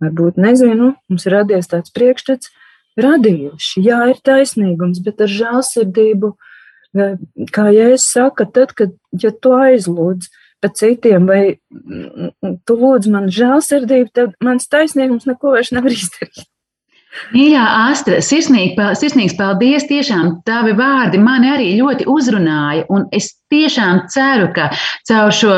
varbūt 0.00 0.40
nezinu, 0.40 0.94
mums 1.12 1.26
ir 1.28 1.36
radies 1.36 1.68
tāds 1.70 1.92
priekšstats, 1.96 2.52
radījuši. 3.00 3.84
Jā, 3.84 4.00
ir 4.12 4.20
taisnīgums, 4.24 5.02
bet 5.04 5.20
ar 5.20 5.30
žēlsirdību, 5.32 6.32
eh, 6.96 7.16
kā 7.52 7.68
Jēzus 7.70 8.08
saka, 8.16 8.44
tad, 8.44 8.72
kad 8.74 8.96
ja 9.12 9.30
tu 9.30 9.52
aizlūdz 9.56 10.28
par 10.60 10.74
citiem, 10.76 11.26
vai 11.28 11.42
mm, 11.56 12.56
tu 12.68 12.76
lūdz 12.80 13.10
man 13.12 13.28
žēlsirdību, 13.32 14.12
tad 14.16 14.36
mans 14.44 14.68
taisnīgums 14.70 15.28
neko 15.30 15.56
vairs 15.56 15.72
nevar 15.76 15.94
izdarīt. 15.96 16.49
Mīļā 17.34 17.62
Astra, 17.90 18.20
sirsnīgs 18.22 19.34
paldies. 19.38 19.86
Tiešām 19.90 20.40
tavi 20.46 20.76
vārdi 20.78 21.18
mani 21.18 21.50
arī 21.50 21.68
ļoti 21.80 22.06
uzrunāja. 22.10 22.84
Un 22.92 23.08
es 23.14 23.32
tiešām 23.50 24.04
ceru, 24.14 24.46
ka 24.54 24.68
caur 25.10 25.34
šo 25.34 25.50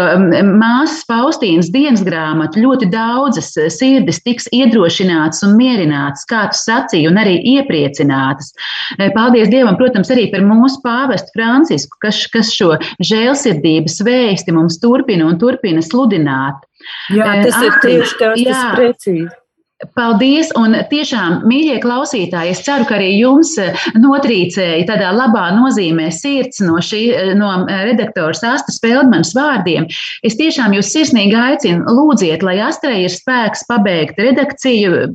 māsas 0.48 1.02
Faustīnas 1.08 1.68
dienas 1.74 2.00
grāmatu 2.06 2.62
ļoti 2.64 2.88
daudzas 2.92 3.50
eh, 3.60 3.68
sirdis 3.72 4.22
tiks 4.24 4.48
iedrošinātas 4.54 5.44
un 5.44 5.58
mierinātas, 5.58 6.24
kā 6.30 6.46
tu 6.54 6.60
sacīji, 6.62 7.10
un 7.10 7.20
arī 7.20 7.36
iepriecinātas. 7.58 8.54
Eh, 8.96 9.12
paldies 9.12 9.52
Dievam, 9.52 9.76
protams, 9.80 10.12
arī 10.14 10.30
par 10.32 10.44
mūsu 10.48 10.80
pāvestu 10.86 11.36
Francisku, 11.36 12.00
kas, 12.00 12.24
kas 12.32 12.54
šo 12.56 12.72
žēlsirdības 13.04 14.00
vēsti 14.08 14.56
mums 14.56 14.80
turpina 14.80 15.28
un 15.28 15.36
turpina 15.42 15.84
sludināt. 15.84 16.64
Jā, 17.12 17.28
tas 17.44 17.60
ir 17.60 17.78
tieši 17.84 18.18
tas, 18.18 18.40
tas 18.40 18.66
precīzi. 18.72 19.41
Paldies! 19.96 20.52
Un 20.58 20.76
tiešām, 20.88 21.40
mīļie 21.48 21.80
klausītāji, 21.82 22.52
es 22.54 22.60
ceru, 22.62 22.86
ka 22.86 22.94
arī 23.00 23.08
jums 23.18 23.56
eh, 23.58 23.74
notrīcēja 23.98 24.86
tādā 24.86 25.10
labā 25.14 25.48
nozīmē 25.56 26.06
sirds 26.14 26.62
no, 26.62 26.76
šī, 26.78 27.00
eh, 27.10 27.32
no 27.38 27.50
eh, 27.64 27.82
redaktoras 27.88 28.44
Astas 28.46 28.78
Feldmanas 28.82 29.32
vārdiem. 29.34 29.88
Es 30.22 30.38
tiešām 30.38 30.76
jūs 30.76 30.92
sirsnīgi 30.94 31.34
aicinu, 31.34 31.82
lūdziet, 31.98 32.44
lai 32.46 32.60
Astrai 32.62 33.00
ir 33.02 33.12
spēks 33.12 33.66
pabeigt 33.66 34.20
redakciju 34.22 35.08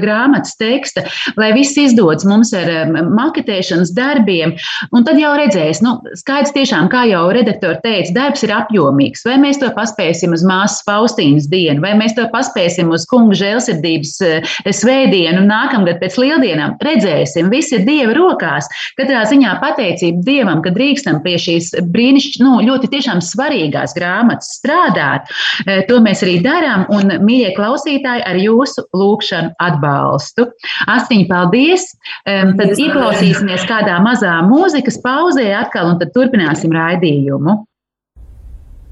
grāmatas 0.00 0.54
teksta, 0.60 1.04
lai 1.40 1.50
viss 1.56 1.78
izdodas 1.80 2.26
mums 2.28 2.54
ar 2.56 2.70
maketēšanas 2.94 3.90
darbiem. 3.96 4.54
Un 4.94 5.06
tad 5.08 5.18
jau 5.18 5.34
redzēs, 5.38 5.82
nu, 5.82 5.96
skaidrs 6.20 6.54
tiešām, 6.54 6.88
kā 6.92 7.04
jau 7.10 7.24
redaktori 7.34 7.82
teica, 7.82 8.14
darbs 8.20 8.46
ir 8.46 8.54
apjomīgs. 8.54 9.26
Vai 9.26 9.40
mēs 9.42 9.58
to 9.62 9.72
paspēsim 9.74 10.36
uz 10.36 10.46
māsas 10.46 10.84
Faustīnas 10.86 11.50
dienu, 11.50 11.82
vai 11.82 11.96
mēs 11.98 12.14
to 12.18 12.28
paspēsim 12.30 12.94
uz 12.94 13.08
kunga 13.10 13.38
žēlsirdības 13.40 13.79
žēlsirdības 13.80 14.12
eh, 14.24 14.72
svētdienu 14.72 15.42
un 15.42 15.48
nākamgad 15.50 16.00
pēc 16.00 16.18
lieldienām. 16.20 16.76
Redzēsim, 16.80 17.50
viss 17.50 17.72
ir 17.72 17.84
Dieva 17.86 18.14
rokās. 18.16 18.68
Katrā 18.98 19.24
ziņā 19.28 19.56
pateicība 19.60 20.22
Dievam, 20.24 20.62
ka 20.62 20.70
drīkstam 20.70 21.22
pie 21.24 21.36
šīs 21.38 21.72
brīnišķīgās, 21.90 22.44
nu, 22.44 22.60
ļoti 22.66 22.90
tiešām 22.92 23.20
svarīgās 23.24 23.94
grāmatas 23.96 24.52
strādāt. 24.58 25.30
Eh, 25.66 25.84
to 25.88 26.00
mēs 26.00 26.22
arī 26.24 26.40
darām 26.44 26.86
un, 26.90 27.16
mīļie 27.24 27.54
klausītāji, 27.56 28.24
ar 28.26 28.36
jūsu 28.40 28.86
lūgšanu 28.96 29.54
atbalstu. 29.60 30.50
Astiņi, 30.90 31.26
paldies! 31.30 31.88
Tad 32.24 32.78
ieklausīsimies 32.78 33.64
kādā 33.68 33.96
mazā 34.02 34.36
mūzikas 34.46 35.00
pauzē 35.02 35.46
atkal 35.58 35.92
un 35.92 36.00
tad 36.00 36.12
turpināsim 36.16 36.72
raidījumu. 36.74 37.58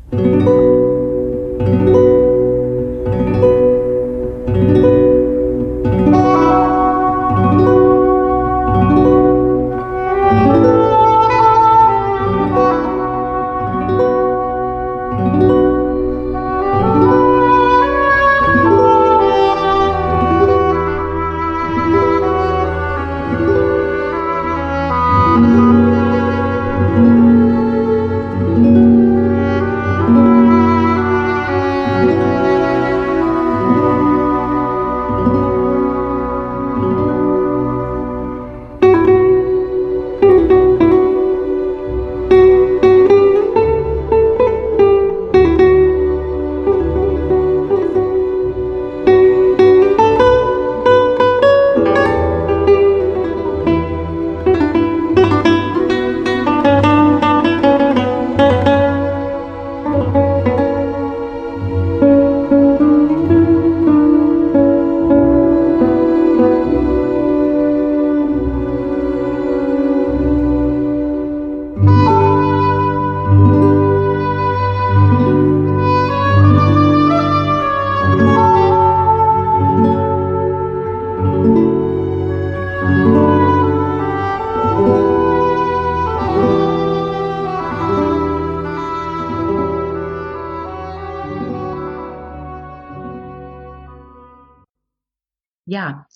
thank 0.09 0.42
you 1.92 2.18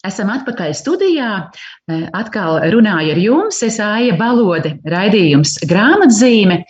Esam 0.03 0.31
atpakaļ 0.33 0.73
studijā. 0.75 1.31
Atkal 2.17 2.57
runāju 2.73 3.13
ar 3.13 3.19
jums. 3.21 3.59
Es 3.67 3.77
Aija 3.83 4.15
Balode, 4.17 4.79
raidījums 4.89 5.59
grāmatzīme. 5.69 6.63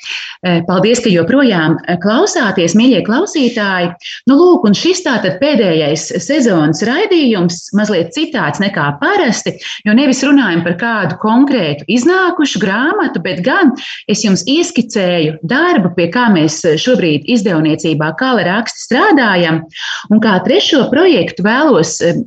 Paldies, 0.66 0.99
ka 1.05 1.12
joprojām 1.12 1.77
klausāties, 2.03 2.75
mīļie 2.75 3.05
klausītāji. 3.07 3.92
Nu, 4.27 4.37
lūk, 4.40 4.66
un 4.66 4.75
šis 4.75 5.05
tātad 5.07 5.38
pēdējais 5.38 6.09
sezonas 6.25 6.83
raidījums, 6.88 7.68
mazliet 7.79 8.11
citāds 8.16 8.59
nekā 8.62 8.88
parasti, 8.99 9.55
jo 9.87 9.95
nevis 9.95 10.25
runājam 10.27 10.64
par 10.66 10.77
kādu 10.81 11.21
konkrētu 11.23 11.87
iznākušu 11.87 12.61
grāmatu, 12.64 13.23
bet 13.23 13.45
gan 13.47 13.71
es 14.11 14.25
jums 14.27 14.42
ieskicēju 14.51 15.38
darbu, 15.47 15.95
pie 15.95 16.09
kā 16.11 16.27
mēs 16.35 16.59
šobrīd 16.83 17.31
izdevniecībā 17.31 18.11
Kala 18.18 18.42
raksti 18.51 18.87
strādājam, 18.88 19.62
un 20.11 20.21
kā 20.25 20.35
trešo 20.42 20.88
projektu 20.90 21.47
vēlos 21.47 22.01
eh, 22.03 22.18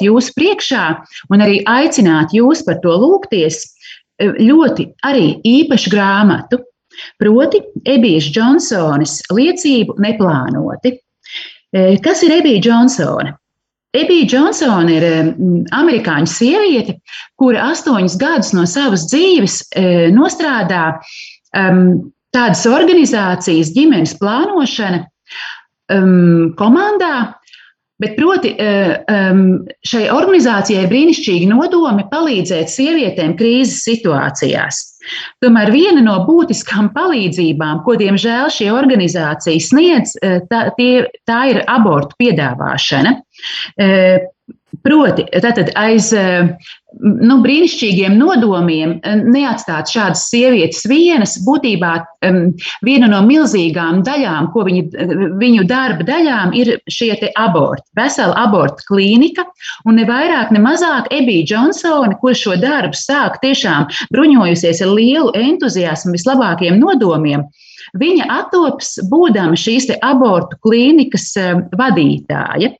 celt 0.00 0.06
jūsu 0.06 0.32
priekšā 0.36 0.84
un 1.30 1.40
arī 1.40 1.62
aicināt 1.66 2.32
jūs 2.32 2.64
par 2.64 2.80
to 2.82 2.90
lūgties 2.90 3.64
e, 4.18 4.32
ļoti 4.40 4.88
arī 5.04 5.40
īpašu 5.44 5.90
grāmatu. 5.90 6.64
Proti, 7.18 7.60
Ebijas 7.86 8.30
Džonsonas 8.32 9.22
liecību 9.32 9.94
neplānoti. 10.00 10.98
E, 11.72 11.98
kas 12.02 12.22
ir 12.22 12.32
Ebija 12.40 12.60
Džonsona? 12.60 13.36
Ebija 13.94 14.26
Džonsona 14.26 14.92
ir 14.92 15.04
amerikāņu 15.74 16.28
sieviete, 16.30 17.00
kura 17.36 17.70
astoņus 17.72 18.16
gadus 18.18 18.52
no 18.54 18.66
savas 18.66 19.08
dzīves 19.10 19.64
e, 19.74 20.10
nostrādā 20.14 21.00
tādas 21.50 22.60
organizācijas 22.70 23.72
ģimenes 23.74 24.12
plānošana 24.20 25.00
komandā, 26.54 27.14
Bet, 28.00 28.14
proti, 28.16 28.54
eh, 28.56 29.02
šai 29.84 30.06
organizācijai 30.14 30.86
brīnišķīgi 30.88 31.48
nodomi 31.50 32.06
palīdzēt 32.08 32.72
sievietēm 32.72 33.34
krīzes 33.36 33.82
situācijās. 33.84 34.78
Tomēr 35.44 35.72
viena 35.74 36.00
no 36.04 36.16
būtiskām 36.24 36.90
palīdzībām, 36.96 37.82
ko 37.84 37.98
diemžēl 38.00 38.48
šī 38.52 38.70
organizācija 38.72 39.60
sniedz, 39.66 40.16
eh, 40.22 40.40
tā, 40.48 40.66
tie, 40.78 41.06
tā 41.28 41.42
ir 41.52 41.62
abortu 41.68 42.16
piedāvāšana. 42.24 43.16
Eh, 44.80 44.88
proti, 44.88 45.24
tātad 45.40 45.70
aiz 45.76 46.12
nu, 47.00 47.36
brīnišķīgiem 47.44 48.16
nodomiem 48.18 48.96
eh, 49.04 49.20
neatstāt 49.22 49.90
šādas 49.92 50.26
sievietes 50.30 50.86
vienas, 50.88 51.36
būtībā 51.46 51.92
um, 52.26 52.52
viena 52.82 53.08
no 53.10 53.20
milzīgām 53.26 54.02
daļām, 54.02 54.50
ko 54.52 54.64
viņi, 54.66 54.82
viņu 55.40 55.66
darba 55.68 56.04
daļām, 56.08 56.54
ir 56.54 56.78
šie 56.90 57.12
aborti. 57.36 57.86
Vesela 57.96 58.34
abortu 58.40 58.84
klīnika, 58.88 59.44
un 59.86 60.00
ne 60.00 60.06
vairāk, 60.08 60.50
ne 60.50 60.60
mazāk 60.60 61.10
Ebija 61.10 61.46
Džonsone, 61.46 62.16
kur 62.20 62.34
šo 62.34 62.56
darbu 62.60 62.96
sāk 62.96 63.40
tiešām 63.44 63.88
bruņojusies 64.14 64.82
ar 64.82 64.94
lielu 64.94 65.32
entuziasmu, 65.36 66.16
vislabākiem 66.16 66.80
nodomiem. 66.80 67.44
Viņa 68.00 68.26
attops 68.30 68.98
būdama 69.10 69.58
šīs 69.58 69.88
abortu 69.98 70.58
klīnikas 70.62 71.32
vadītāja. 71.76 72.74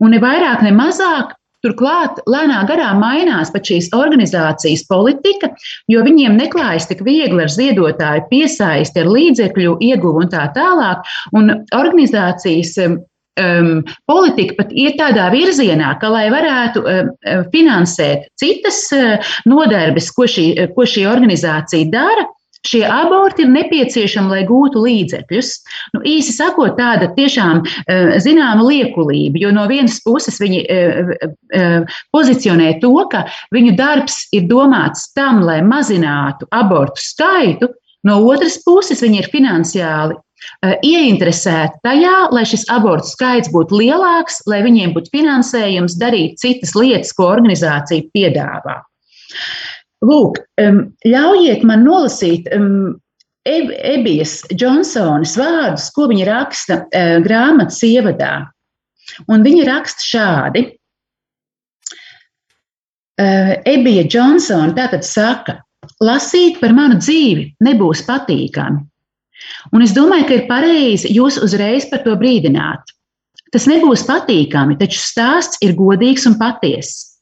Un 0.00 0.14
ne 0.14 0.20
vairāk, 0.22 0.62
ne 0.64 0.72
mazāk 0.74 1.34
Turklāt 1.64 2.20
lēnā 2.28 2.60
garā 2.68 2.90
mainās 2.98 3.52
pat 3.54 3.64
šīs 3.70 3.90
organizācijas 3.96 4.84
politika, 4.90 5.50
jo 5.88 6.04
viņiem 6.04 6.36
neklājas 6.36 6.90
tik 6.90 7.00
viegli 7.06 7.46
ar 7.46 7.52
ziedotāju 7.52 8.26
piesaisti, 8.30 9.00
ar 9.00 9.10
līdzekļu 9.14 9.78
ieguvu 9.88 10.26
un 10.26 10.30
tā 10.32 10.44
tālāk. 10.56 11.08
Un 11.32 11.50
organizācijas 11.72 12.76
um, 12.84 13.80
politika 14.10 14.58
pat 14.60 14.76
ir 14.76 14.96
tādā 15.00 15.30
virzienā, 15.32 15.94
ka, 16.00 16.12
lai 16.12 16.26
varētu 16.34 16.84
um, 16.84 17.12
finansēt 17.54 18.28
citas 18.40 18.84
uh, 18.94 19.34
nodarbes, 19.48 20.10
ko 20.14 20.28
šī, 20.30 20.50
ko 20.76 20.86
šī 20.88 21.08
organizācija 21.10 21.90
dara, 21.92 22.28
Šie 22.64 22.82
aborti 22.88 23.44
ir 23.44 23.52
nepieciešami, 23.52 24.32
lai 24.32 24.42
gūtu 24.48 24.82
līdzekļus. 24.84 25.52
Nu, 25.94 26.02
īsi 26.08 26.34
sakot, 26.36 26.76
tāda 26.78 27.10
tiešām 27.16 27.62
uh, 27.64 28.14
zināma 28.24 28.64
liekulība, 28.64 29.42
jo 29.42 29.52
no 29.54 29.66
vienas 29.70 30.00
puses 30.04 30.40
viņi 30.40 30.64
uh, 30.64 31.14
uh, 31.20 31.96
pozicionē 32.14 32.74
to, 32.82 32.94
ka 33.12 33.26
viņu 33.54 33.76
darbs 33.78 34.24
ir 34.36 34.48
domāts 34.50 35.10
tam, 35.16 35.42
lai 35.44 35.60
mazinātu 35.64 36.48
abortu 36.54 37.04
skaitu, 37.04 37.72
no 38.04 38.20
otras 38.28 38.60
puses 38.64 39.04
viņi 39.04 39.22
ir 39.22 39.32
finansiāli 39.32 40.20
ieinteresēti 40.84 41.80
tajā, 41.84 42.16
lai 42.34 42.44
šis 42.48 42.66
abortu 42.72 43.08
skaits 43.12 43.52
būtu 43.52 43.78
lielāks, 43.80 44.42
lai 44.50 44.62
viņiem 44.64 44.92
būtu 44.96 45.12
finansējums 45.14 45.96
darīt 46.00 46.40
citas 46.42 46.74
lietas, 46.76 47.14
ko 47.16 47.28
organizācija 47.32 48.08
piedāvā. 48.14 48.82
Lūk, 50.04 50.40
ļaujiet 51.06 51.62
man 51.64 51.84
nolasīt 51.86 52.48
Ebijas 53.44 54.38
Džonsonas 54.52 55.36
vārdus, 55.36 55.90
ko 55.94 56.08
viņa 56.10 56.26
raksta 56.28 56.80
eh, 56.92 57.18
grāmatas 57.24 57.82
ievadā. 57.84 58.32
Un 59.28 59.44
viņa 59.44 59.66
raksta 59.68 60.04
šādi. 60.08 60.64
Eh, 63.20 63.52
Ebija 63.74 64.06
Džonsona 64.08 64.72
tātad 64.76 65.04
saka, 65.06 65.58
lasīt 66.02 66.58
par 66.60 66.72
manu 66.76 66.98
dzīvi 67.00 67.52
nebūs 67.64 68.02
patīkami, 68.08 68.82
Un 69.74 69.84
es 69.84 69.94
domāju, 69.96 70.26
ka 70.28 70.36
ir 70.38 70.46
pareizi 70.48 71.12
jūs 71.14 71.38
uzreiz 71.42 71.88
par 71.90 72.04
to 72.04 72.14
brīdināt. 72.20 72.92
Tas 73.54 73.68
nebūs 73.70 74.04
patīkami, 74.08 74.78
taču 74.80 75.00
stāsts 75.02 75.60
ir 75.64 75.76
godīgs 75.78 76.26
un 76.30 76.38
patiess. 76.40 77.13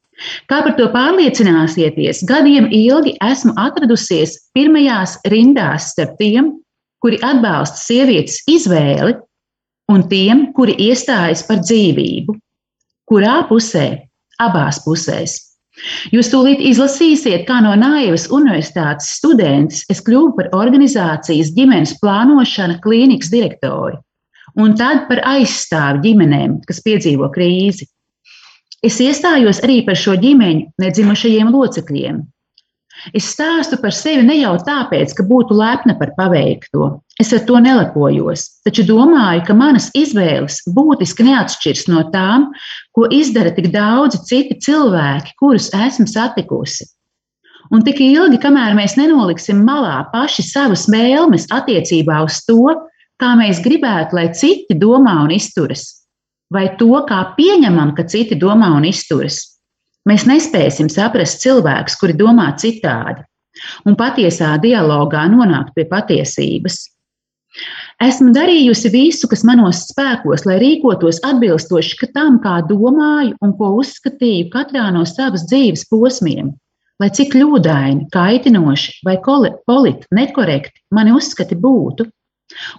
Kā 0.50 0.60
par 0.64 0.74
to 0.78 0.88
pārliecināsieties, 0.92 2.22
gadiem 2.28 2.68
ilgi 2.74 3.14
esmu 3.26 3.54
atradusies 3.58 4.36
pirmajās 4.56 5.18
rindās 5.32 5.90
starp 5.94 6.18
tiem, 6.20 6.52
kuri 7.02 7.18
atbalsta 7.26 7.80
sievietes 7.82 8.42
izvēli, 8.50 9.16
un 9.92 10.04
tiem, 10.08 10.50
kuri 10.56 10.76
iestājas 10.88 11.42
par 11.48 11.62
dzīvību. 11.64 12.36
Kurā 13.10 13.42
pusē? 13.48 13.86
Abās 14.40 14.78
pusēs. 14.84 15.38
Jūs 16.12 16.28
tūlīt 16.32 16.60
izlasīsiet, 16.68 17.44
kā 17.48 17.58
no 17.64 17.72
Naivas 17.78 18.28
universitātes 18.32 19.08
students 19.18 19.82
es 19.92 20.02
kļuvu 20.04 20.34
par 20.38 20.50
organizācijas 20.56 21.52
ģimenes 21.56 21.96
plānošana 22.02 22.78
klīnikas 22.84 23.32
direktori 23.32 23.98
un 24.60 24.74
tad 24.76 25.06
par 25.08 25.22
aizstāvi 25.32 26.02
ģimenēm, 26.08 26.60
kas 26.68 26.82
piedzīvo 26.84 27.30
krīzi. 27.32 27.88
Es 28.82 28.98
iestājos 29.00 29.62
arī 29.62 29.82
par 29.86 29.98
šo 29.98 30.16
ģimeņu 30.18 30.72
nedzimušajiem 30.82 31.50
locekļiem, 31.54 32.22
Es 33.10 33.26
stāstu 33.34 33.80
par 33.82 33.90
sevi 33.96 34.22
ne 34.22 34.36
jau 34.38 34.52
tāpēc, 34.62 35.10
ka 35.18 35.24
būtu 35.26 35.56
lepna 35.58 35.96
par 35.98 36.12
paveikto. 36.14 37.02
Es 37.20 37.32
ar 37.34 37.42
to 37.48 37.58
nelepojos, 37.58 38.44
taču 38.66 38.84
domāju, 38.86 39.42
ka 39.48 39.56
manas 39.58 39.88
izvēles 39.98 40.60
būtiski 40.76 41.26
neatšķiras 41.26 41.88
no 41.90 42.04
tām, 42.14 42.50
ko 42.94 43.08
izdara 43.10 43.50
tik 43.56 43.72
daudzi 43.74 44.22
citi 44.28 44.58
cilvēki, 44.62 45.34
kurus 45.40 45.72
esmu 45.74 46.06
satikusi. 46.06 46.86
Un 47.74 47.82
tik 47.82 47.98
ilgi, 48.04 48.38
kamēr 48.38 48.76
mēs 48.78 48.94
nenoliksim 49.00 49.64
malā 49.66 50.04
paši 50.12 50.44
savas 50.46 50.86
vēlmes 50.92 51.48
attiecībā 51.50 52.20
uz 52.22 52.38
to, 52.46 52.76
kā 53.18 53.34
mēs 53.38 53.62
gribētu, 53.64 54.18
lai 54.18 54.28
citi 54.36 54.76
domā 54.78 55.16
un 55.24 55.34
izturas, 55.34 56.01
vai 56.52 56.68
to, 56.78 56.92
kā 57.08 57.22
pieņemam, 57.38 57.94
ka 57.96 58.04
citi 58.08 58.38
domā 58.38 58.70
un 58.76 58.86
izturas, 58.88 59.40
Mēs 60.08 60.24
nespēsim 60.26 60.88
saprast 60.90 61.44
cilvēkus, 61.44 61.94
kuri 62.00 62.16
domā 62.18 62.48
citādi, 62.58 63.22
un 63.86 63.94
patiesā 63.98 64.56
dialogā 64.62 65.28
nonākt 65.30 65.76
pie 65.76 65.84
patiesības. 65.86 66.80
Esmu 68.02 68.32
darījusi 68.34 68.90
visu, 68.90 69.28
kas 69.30 69.44
manos 69.46 69.84
spēkos, 69.92 70.42
lai 70.48 70.56
rīkotos 70.58 71.20
atbilstoši 71.28 72.08
tam, 72.16 72.40
kā 72.42 72.56
domāju 72.66 73.36
un 73.44 73.52
ko 73.58 73.76
uzskatīju 73.78 74.48
katrā 74.50 74.88
no 74.90 75.04
savas 75.06 75.44
dzīves 75.52 75.86
posmiem, 75.92 76.50
lai 76.98 77.10
cik 77.14 77.36
kļūdaini, 77.36 78.08
kaitinoši 78.10 79.04
vai 79.06 79.20
politi 79.22 80.10
nekorekti 80.10 80.82
mani 80.90 81.14
uzskati 81.14 81.54
būtu. 81.54 82.08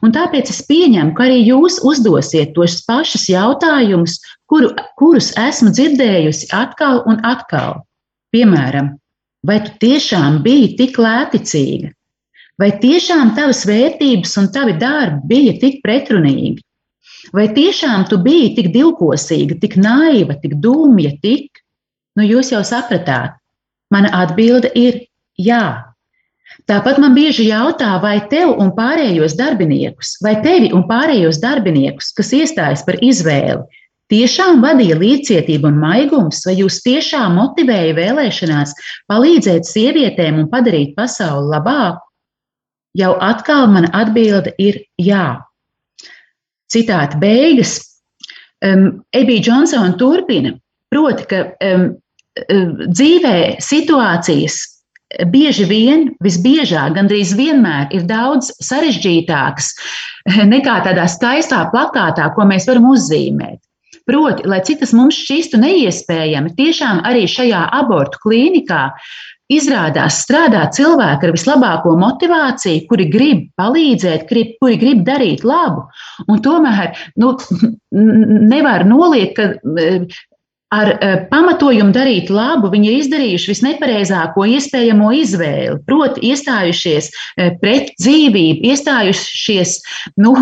Un 0.06 0.14
tāpēc 0.16 0.52
es 0.54 0.62
pieņemu, 0.68 1.14
ka 1.18 1.28
arī 1.28 1.40
jūs 1.44 1.80
uzdosiet 1.86 2.54
tos 2.58 2.80
pašus 2.88 3.28
jautājumus, 3.32 4.20
kuru, 4.52 4.74
kurus 5.00 5.32
esmu 5.40 5.74
dzirdējusi 5.74 6.52
atkal 6.56 7.04
un 7.10 7.20
atkal. 7.28 7.82
Piemēram, 8.34 8.94
vai 9.48 9.60
tu 9.66 9.74
tiešām 9.84 10.42
biji 10.46 10.74
tik 10.80 11.00
lēticīga? 11.02 11.94
Vai 12.62 12.70
tiešām 12.82 13.34
tavas 13.38 13.64
vērtības 13.66 14.38
un 14.42 14.52
tavi 14.54 14.76
darbi 14.78 15.26
bija 15.32 15.56
tik 15.62 15.82
pretrunīgi? 15.86 16.62
Vai 17.34 17.48
tiešām 17.56 18.06
tu 18.10 18.20
biji 18.22 18.54
tik 18.58 18.70
divkosīga, 18.74 19.58
tik 19.62 19.78
naiva, 19.80 20.36
tik 20.42 20.58
dumja, 20.62 21.14
tik? 21.24 21.64
Nu, 22.18 22.26
jūs 22.26 22.52
jau 22.54 22.62
sapratāt, 22.68 23.40
mana 23.94 24.12
atbilde 24.22 24.70
ir 24.78 25.00
jā. 25.40 25.93
Tāpat 26.70 27.00
man 27.02 27.16
bieži 27.18 27.48
jautā, 27.50 27.96
vai 28.02 28.18
tev 28.32 28.54
un 28.62 28.72
pārējos 28.78 29.36
darbiniekus, 29.40 30.18
vai 30.24 30.38
tevi 30.44 30.72
un 30.76 30.86
pārējos 30.90 31.42
darbiniekus, 31.44 32.14
kas 32.16 32.32
iestājas 32.38 32.86
par 32.88 33.00
izvēli, 33.04 33.64
tiešām 34.14 34.62
vadīja 34.64 34.98
līdzcietība 35.00 35.72
un 35.72 35.80
maigums, 35.82 36.44
vai 36.48 36.56
jūs 36.62 36.80
tiešām 36.86 37.36
motivēja 37.40 37.96
vēlēšanās 37.98 38.76
palīdzēt 39.12 39.68
sievietēm 39.68 40.44
un 40.44 40.50
padarīt 40.52 40.94
pasauli 40.98 41.52
labāku? 41.56 42.06
Jau 42.94 43.16
atkal 43.26 43.68
mana 43.74 43.90
atbilde 43.98 44.54
ir 44.62 44.84
jā. 45.02 45.42
Citāta 46.70 47.18
beigas. 47.22 47.80
Um, 48.64 49.02
Ebija 49.12 49.44
Džonsona 49.44 49.98
turpina, 50.00 50.54
proti, 50.94 51.26
ka 51.28 51.42
um, 51.58 51.90
dzīvē 52.40 53.60
situācijas, 53.62 54.62
bieži 55.34 55.66
vien, 55.70 56.08
visbiežāk, 56.24 56.96
gandrīz 56.98 57.34
vienmēr 57.38 57.92
ir 57.96 58.08
daudz 58.10 58.52
sarežģītākas 58.64 59.74
nekā 60.54 60.80
tādā 60.88 61.06
skaistā 61.12 61.66
plakātā, 61.74 62.30
ko 62.36 62.48
mēs 62.50 62.68
varam 62.70 62.90
uzzīmēt. 62.94 63.60
Proti, 64.10 64.44
lai 64.50 64.60
cik 64.66 64.82
tas 64.82 64.92
mums 64.96 65.16
šķistu 65.16 65.62
neiespējami, 65.62 66.58
tiešām 66.58 67.06
arī 67.08 67.24
šajā 67.30 67.62
abortu 67.78 68.20
klīnikā 68.26 68.90
izrādās 69.54 70.18
strādā 70.24 70.66
cilvēki 70.76 71.28
ar 71.28 71.34
vislabāko 71.36 71.94
motivāciju, 72.00 72.84
kuri 72.90 73.08
grib 73.12 73.46
palīdzēt, 73.60 74.26
grib, 74.28 74.56
kuri 74.60 74.80
grib 74.82 75.06
darīt 75.08 75.46
labu. 75.48 75.86
Un 76.28 76.42
tomēr 76.44 76.98
nu, 77.22 77.36
nevar 77.94 78.88
noliekt, 78.90 79.40
ka 79.40 79.54
ar 80.74 80.92
uh, 80.94 81.16
pamatojumu 81.30 81.94
darīt 81.96 82.32
labu, 82.34 82.72
viņi 82.74 82.90
ir 82.90 83.00
izdarījuši 83.02 83.52
visnepareizāko 83.52 84.46
iespējamo 84.56 85.12
izvēli. 85.20 85.80
Proti, 85.88 86.24
iestājušies 86.32 87.10
uh, 87.14 87.52
pret 87.62 87.92
dzīvību, 88.02 88.66
iestājušies, 88.74 89.76
nu, 90.24 90.36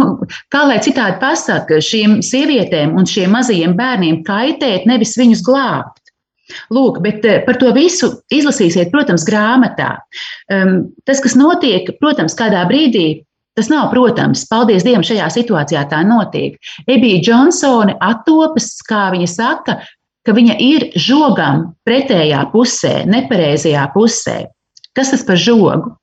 kā 0.54 0.66
lai 0.70 0.80
citādi 0.86 1.20
pasakā, 1.24 1.82
šīm 1.84 2.20
sievietēm 2.26 2.96
un 2.98 3.10
šiem 3.10 3.34
mazajiem 3.36 3.76
bērniem 3.80 4.22
kaitēt, 4.28 4.88
nevis 4.90 5.18
viņus 5.20 5.44
glābt. 5.48 5.98
Lūk, 6.72 7.00
bet 7.04 7.26
uh, 7.28 7.42
par 7.48 7.60
to 7.60 7.74
visu 7.76 8.14
izlasīsiet, 8.34 8.92
protams, 8.94 9.28
grāmatā. 9.28 9.98
Tas, 10.48 11.20
kas 11.24 11.36
notiek, 11.40 11.94
protams, 12.04 12.36
kādā 12.38 12.64
brīdī 12.68 13.22
Tas 13.60 13.68
nav, 13.68 13.90
protams, 13.92 14.46
paldies 14.48 14.86
Dievam, 14.88 15.04
šajā 15.04 15.26
situācijā 15.36 15.82
tā 15.92 15.98
notiek. 16.08 16.54
Ebija 16.88 17.20
Džonsone 17.20 17.98
attopas, 18.00 18.70
kā 18.88 19.10
viņa 19.12 19.28
saka, 19.28 19.76
ka 20.28 20.36
viņa 20.38 20.58
ir 20.62 20.88
žogam 21.00 21.72
pretējā 21.88 22.44
pusē, 22.54 23.02
nepareizajā 23.10 23.88
pusē. 23.96 24.38
Kas 24.98 25.14
tas 25.14 25.26
par 25.26 25.40
žogu? 25.40 25.96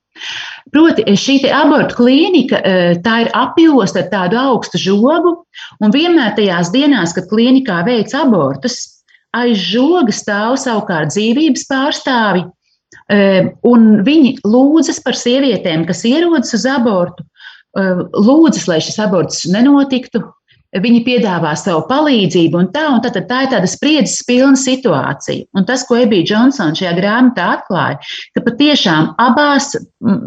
Proti, 0.75 1.05
šī 1.17 1.39
abortu 1.55 1.97
klīnika 2.01 2.59
e, 2.59 2.77
tā 3.05 3.23
ir 3.25 3.31
apjosta 3.37 4.03
ar 4.03 4.09
tādu 4.13 4.39
augstu 4.41 4.81
žogu, 4.83 5.35
un 5.81 5.95
vienmēr 5.95 6.35
tajās 6.37 6.73
dienās, 6.75 7.15
kad 7.17 7.29
klīnikā 7.31 7.81
veic 7.87 8.13
abortus, 8.19 8.81
aiz 9.37 9.61
žoga 9.63 10.13
stāv 10.13 10.59
savukārt 10.61 11.15
dzīvības 11.15 11.65
pārstāvi, 11.71 12.43
e, 13.15 13.21
un 13.71 13.89
viņi 14.05 14.35
lūdzas 14.49 15.01
par 15.05 15.17
sievietēm, 15.17 15.87
kas 15.89 16.05
ierodas 16.09 16.53
uz 16.59 16.67
abortu, 16.69 17.25
lūdzas, 17.79 18.65
lai 18.67 18.81
šis 18.83 18.97
aborts 19.05 19.45
nenotiktu, 19.53 20.25
Viņi 20.77 20.99
piedāvā 21.07 21.55
savu 21.57 21.87
palīdzību, 21.89 22.59
un 22.61 22.67
tā, 22.75 22.83
un 22.93 23.01
tā, 23.01 23.09
tā 23.17 23.39
ir 23.45 23.53
tāda 23.55 23.69
spriedzes 23.71 24.21
pilna 24.29 24.59
situācija. 24.61 25.47
Un 25.57 25.65
tas, 25.65 25.87
ko 25.89 25.97
Ebija 25.97 26.27
Džonsona 26.29 26.77
šajā 26.77 26.93
grāmatā 26.99 27.47
atklāja, 27.55 27.97
ka 28.37 28.43
patiešām 28.45 29.15
abās 29.25 29.71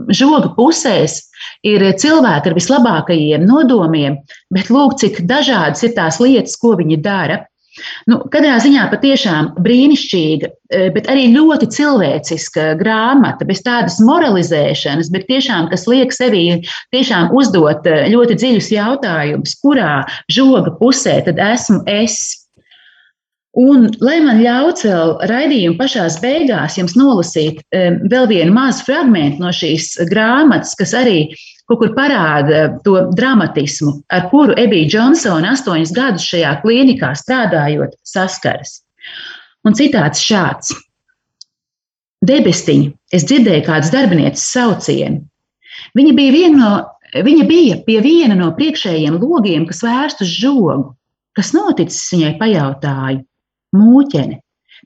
žoga 0.10 0.50
pusēs 0.58 1.20
ir 1.62 1.86
cilvēki 2.02 2.50
ar 2.50 2.58
vislabākajiem 2.58 3.46
nodomiem, 3.46 4.18
bet 4.50 4.74
lūk, 4.74 4.98
cik 4.98 5.22
dažādas 5.30 5.86
ir 5.86 5.94
tās 6.00 6.18
lietas, 6.24 6.58
ko 6.58 6.74
viņi 6.80 6.98
dara. 7.06 7.44
Nu, 8.10 8.18
katrā 8.32 8.58
ziņā 8.60 8.88
patiešām 8.92 9.52
brīnišķīga, 9.64 10.50
e, 10.52 10.82
bet 10.96 11.08
arī 11.12 11.30
ļoti 11.32 11.70
cilvēciska 11.72 12.66
grāmata, 12.82 13.48
bez 13.48 13.64
tādas 13.64 14.00
moralizēšanas, 14.04 15.12
bet 15.14 15.30
tiešām, 15.30 15.70
kas 15.72 15.88
liek 15.88 16.12
sevī 16.16 16.46
tiešām 16.92 17.32
uzdot 17.38 17.88
e, 17.88 17.96
ļoti 18.12 18.38
dziļus 18.42 18.72
jautājumus, 18.76 19.56
kurā 19.64 20.02
žoga 20.32 20.76
pusē 20.82 21.22
tad 21.28 21.40
esmu 21.40 21.84
es. 21.88 22.20
Un, 23.60 23.90
lai 24.00 24.22
man 24.24 24.40
ļauts 24.40 24.86
vēl 24.88 25.18
raidījuma 25.28 25.80
pašās 25.80 26.22
beigās 26.24 26.78
jums 26.80 26.96
nolasīt 27.00 27.60
e, 27.76 27.88
vēl 28.12 28.30
vienu 28.32 28.56
mazu 28.56 28.86
fragment 28.88 29.40
no 29.44 29.52
šīs 29.56 29.94
grāmatas, 30.12 30.76
kas 30.80 30.96
arī 30.96 31.18
kaut 31.72 31.80
kur 31.80 31.94
parāda 31.96 32.64
to 32.84 32.98
dramatismu, 33.16 34.02
ar 34.12 34.28
kuru 34.32 34.56
Ebija 34.60 34.90
Džonsona 34.92 35.54
astoņus 35.56 35.94
gadus 35.96 36.28
šajā 36.28 36.58
klīnikā 36.64 37.14
strādājot, 37.16 37.96
saskaras. 38.04 38.82
Un 39.64 39.78
citāts 39.78 40.24
šāds: 40.26 40.74
Debestiņa, 42.28 42.92
es 43.16 43.24
dzirdēju 43.30 43.66
kādas 43.66 43.92
darbinieces 43.94 44.44
saucienu. 44.52 45.24
Viņa 45.98 46.14
bija, 46.18 46.50
no, 46.54 46.72
viņa 47.16 47.48
bija 47.48 47.80
pie 47.88 48.00
viena 48.04 48.36
no 48.38 48.52
priekšējiem 48.58 49.18
logiem, 49.22 49.66
kas 49.70 49.82
vērst 49.86 50.26
uz 50.26 50.36
žogu. 50.44 50.92
Kas 51.38 51.54
noticis, 51.56 52.04
viņai 52.12 52.36
pajautāju. 52.42 53.24
Mūķene. 53.72 54.42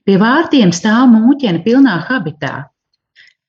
Pie 0.05 0.15
vārtiem 0.21 0.69
stāv 0.75 1.09
mūķene 1.09 1.63
pilnā 1.65 1.97
habitā. 2.05 2.67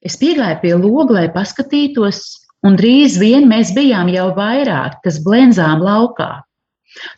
Es 0.00 0.16
piegāju 0.16 0.62
pie 0.62 0.72
loga, 0.80 1.18
lai 1.18 1.26
paskatītos, 1.34 2.22
un 2.66 2.76
drīz 2.78 3.20
vien 3.22 3.46
mēs 3.50 3.72
bijām 3.76 4.10
jau 4.12 4.32
vairāk, 4.36 5.00
kas 5.04 5.20
blenzām 5.22 5.84
laukā. 5.84 6.32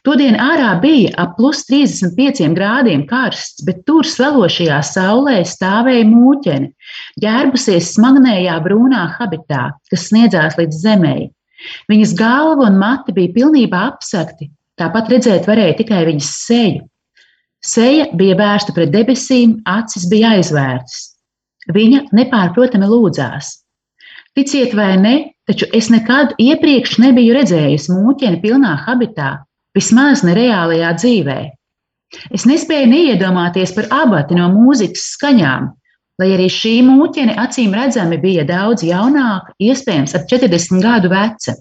Todien 0.06 0.34
ārā 0.42 0.72
bija 0.82 1.12
ap 1.22 1.36
plus 1.36 1.62
35 1.68 2.50
grādiem 2.56 3.04
karsts, 3.06 3.62
bet 3.66 3.84
tur 3.86 4.06
svelošajā 4.06 4.78
saulē 4.86 5.38
stāvēja 5.46 6.06
mūķene, 6.08 6.72
ģērbusies 7.22 7.92
smagnējā 7.94 8.56
brūnā 8.64 9.04
habitā, 9.18 9.68
kas 9.90 10.08
sniedzās 10.10 10.58
līdz 10.58 10.82
zemei. 10.82 11.28
Viņas 11.90 12.14
galva 12.18 12.68
un 12.68 12.78
mati 12.78 13.14
bija 13.14 13.34
pilnībā 13.34 13.84
apsakti, 13.92 14.50
tāpat 14.78 15.10
redzēt 15.14 15.46
varēja 15.50 15.78
tikai 15.82 16.04
viņas 16.10 16.32
seju. 16.46 16.84
Seja 17.64 18.06
bija 18.18 18.36
vērsta 18.38 18.74
pret 18.74 18.92
debesīm, 18.94 19.58
acis 19.66 20.06
bija 20.10 20.36
aizvērtas. 20.36 20.98
Viņa 21.74 22.04
nepārprotami 22.14 22.86
lūdzās. 22.88 23.56
Ticiet 24.38 24.74
vai 24.78 24.92
ne, 25.02 25.16
taču 25.48 25.66
es 25.74 25.88
nekad 25.92 26.34
iepriekš 26.38 26.98
nebiju 27.02 27.36
redzējis 27.38 27.88
mūķeni 27.92 28.40
pilnā 28.42 28.74
habitā, 28.84 29.30
vismaz 29.76 30.24
nereālajā 30.26 30.92
dzīvē. 31.00 31.38
Es 32.32 32.46
nespēju 32.48 32.88
neiedomāties 32.88 33.74
par 33.76 33.88
abati 33.92 34.36
no 34.36 34.48
mūzikas 34.52 35.10
skaņām, 35.14 35.70
lai 36.18 36.28
arī 36.34 36.48
šī 36.52 36.74
mūķene 36.86 37.36
acīm 37.40 37.74
redzami 37.76 38.18
bija 38.20 38.44
daudz 38.48 38.84
jaunāka, 38.86 39.54
iespējams, 39.62 40.16
ap 40.18 40.28
40 40.30 40.82
gadu 40.84 41.12
veca. 41.12 41.54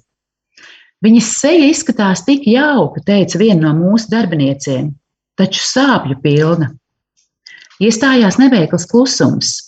Viņas 1.05 1.29
seja 1.43 1.67
izskatās 1.69 2.23
tik 2.25 2.47
jauka, 2.49 3.03
teica 3.05 3.37
viena 3.37 3.67
no 3.67 3.75
mūsu 3.77 4.09
darbiniecēm, 4.09 4.89
taču 5.37 5.61
sāpju 5.61 6.17
pilna. 6.23 6.71
Iestājās 7.83 8.39
neveikls 8.41 8.87
klusums. 8.89 9.66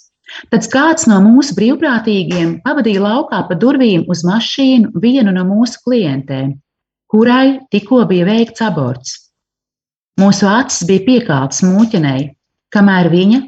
Tad 0.53 0.67
kāds 0.71 1.07
no 1.09 1.19
mūsu 1.23 1.55
brīvprātīgiem 1.57 2.59
pavadīja 2.65 3.01
laukā 3.03 3.41
pa 3.49 3.57
durvīm 3.59 4.05
uz 4.11 4.23
mašīnu 4.27 4.93
vienu 5.03 5.33
no 5.35 5.45
mūsu 5.47 5.81
klientēm, 5.85 6.53
kurai 7.09 7.59
tikko 7.73 8.03
bija 8.09 8.27
veikts 8.29 8.63
aborts. 8.65 9.15
Mūsu 10.19 10.49
acis 10.51 10.85
bija 10.87 11.05
piekaltas 11.05 11.63
mūķenei, 11.63 12.29
kamēr 12.75 13.09
viņa, 13.13 13.41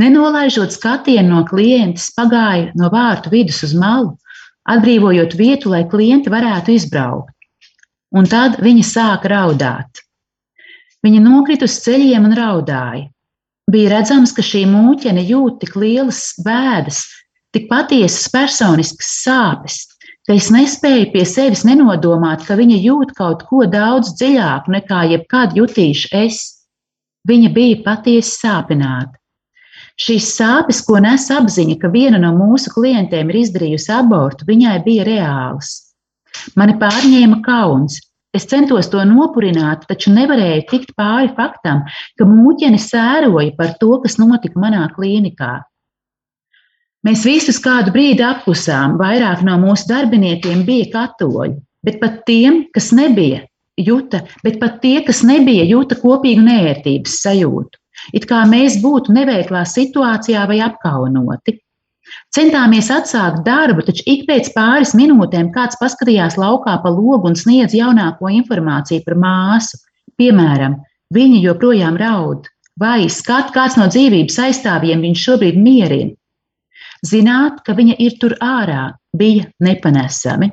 nenolaižot 0.00 0.74
skatienu 0.74 1.30
no 1.30 1.42
klientes, 1.48 2.10
pagāja 2.16 2.72
no 2.78 2.90
vārtu 2.92 3.32
vidus 3.34 3.62
uz 3.66 3.74
malu, 3.76 4.14
atbrīvojot 4.64 5.36
vietu, 5.38 5.70
lai 5.74 5.84
klienti 5.88 6.32
varētu 6.32 6.74
izbraukt. 6.74 7.30
Un 8.14 8.28
tad 8.30 8.60
viņa 8.62 8.84
sāka 8.86 9.30
raudāt. 9.32 10.00
Viņa 11.04 11.20
nokrita 11.20 11.68
uz 11.68 11.76
ceļiem 11.84 12.30
un 12.30 12.36
raudāja. 12.38 13.08
Bija 13.70 13.94
redzams, 13.94 14.34
ka 14.36 14.44
šī 14.44 14.66
mūķene 14.68 15.24
jūt 15.24 15.62
tik 15.62 15.76
lielas 15.80 16.34
bēdas, 16.44 17.00
tik 17.54 17.70
patiesas 17.70 18.28
personiskas 18.32 19.10
sāpes, 19.22 19.78
ka 20.28 20.36
es 20.36 20.50
nespēju 20.52 21.10
pie 21.14 21.24
sevis 21.28 21.64
nenodomāt, 21.64 22.44
ka 22.44 22.58
viņa 22.60 22.80
jūt 22.84 23.14
kaut 23.16 23.46
ko 23.48 23.64
daudz 23.70 24.12
dziļāku 24.20 24.74
nekā 24.76 25.02
jebkad 25.14 25.56
jutīšu 25.56 26.12
es. 26.20 26.40
Viņa 27.24 27.50
bija 27.56 27.80
patiesi 27.86 28.34
sāpināta. 28.36 29.16
Šīs 30.00 30.26
sāpes, 30.36 30.82
ko 30.84 30.98
nes 31.00 31.24
apziņa, 31.30 31.78
ka 31.80 31.88
viena 31.88 32.18
no 32.20 32.34
mūsu 32.36 32.72
klientiem 32.74 33.30
ir 33.30 33.40
izdarījusi 33.44 33.92
abortu, 33.94 34.44
viņai 34.48 34.78
bija 34.84 35.06
reālas. 35.08 35.70
Mani 36.58 36.74
pārņēma 36.80 37.38
kauns, 37.46 38.00
Es 38.34 38.48
centos 38.50 38.88
to 38.90 39.02
nopurināt, 39.06 39.84
taču 39.86 40.10
nevarēju 40.14 40.64
tikt 40.72 40.96
pāri 40.98 41.30
faktam, 41.36 41.84
ka 42.18 42.26
mūķene 42.26 42.80
sēroja 42.82 43.54
par 43.58 43.76
to, 43.78 43.92
kas 44.02 44.18
notika 44.18 44.58
manā 44.58 44.88
klīnikā. 44.96 45.60
Mēs 47.04 47.22
visus 47.28 47.60
kādu 47.62 47.92
brīdi 47.94 48.24
apklusām, 48.24 48.96
vairāk 48.98 49.44
no 49.46 49.58
mūsu 49.60 49.86
darbiniekiem 49.90 50.64
bija 50.66 50.88
katoļi, 50.94 51.58
bet 51.84 52.00
pat 52.00 52.22
tiem, 52.26 52.64
kas 52.74 52.90
nebija, 52.96 53.42
juta, 53.78 54.22
bet 54.42 54.58
pat 54.62 54.80
tie, 54.82 54.96
kas 55.06 55.20
nebija, 55.26 55.66
jūta 55.68 56.00
kopīgu 56.00 56.42
nērtības 56.46 57.20
sajūtu. 57.26 57.78
It 58.16 58.26
kā 58.28 58.40
mēs 58.48 58.80
būtu 58.82 59.14
neveiklā 59.14 59.62
situācijā 59.68 60.48
vai 60.50 60.58
apkaunoti. 60.64 61.58
Centāmies 62.34 62.88
atsākt 62.90 63.44
darbu, 63.46 63.84
taču 63.86 64.02
ik 64.10 64.24
pēc 64.26 64.48
pāris 64.56 64.94
minūtēm 64.98 65.52
kāds 65.54 65.78
paskatījās 65.78 66.34
laukā 66.40 66.74
pa 66.82 66.90
logu 66.90 67.30
un 67.30 67.36
sniedz 67.38 67.76
jaunāko 67.78 68.32
informāciju 68.40 69.04
par 69.06 69.14
māsu. 69.22 69.78
Piemēram, 70.18 70.80
viņa 71.14 71.38
joprojām 71.44 71.98
raud, 72.00 72.48
vai 72.80 73.06
skat 73.10 73.52
kāds 73.54 73.78
no 73.78 73.86
dzīvības 73.86 74.40
aizstāvjiem 74.48 75.04
viņš 75.06 75.22
šobrīd 75.28 75.60
mierina. 75.62 76.14
Zināt, 77.06 77.60
ka 77.62 77.76
viņa 77.78 77.94
ir 78.02 78.18
tur 78.18 78.34
ārā, 78.42 78.94
bija 79.14 79.46
nepanesami. 79.62 80.50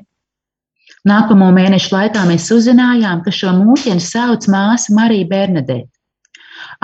Nākamo 1.08 1.48
mēnešu 1.56 1.96
laikā 1.96 2.28
mēs 2.30 2.46
uzzinājām, 2.54 3.24
ka 3.26 3.34
šo 3.34 3.56
mūķeni 3.58 4.04
sauc 4.06 4.46
māsa 4.54 4.94
Marija 4.94 5.30
Bernadette. 5.32 5.89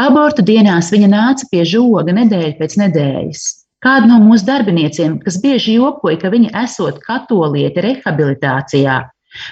Abortu 0.01 0.41
dienās 0.45 0.89
viņa 0.93 1.09
nāca 1.11 1.45
pie 1.51 1.61
žoga 1.69 2.15
nedēļu 2.17 2.55
pēc 2.57 2.77
nedēļas. 2.81 3.45
Kāda 3.85 4.09
no 4.09 4.17
mūsu 4.23 4.47
darbiniecēm, 4.47 5.19
kas 5.21 5.37
bieži 5.41 5.75
jokoja, 5.77 6.17
ka 6.23 6.31
viņa 6.33 6.49
esot 6.63 6.97
katolieti 7.03 7.83
rehabilitācijā, 7.85 8.97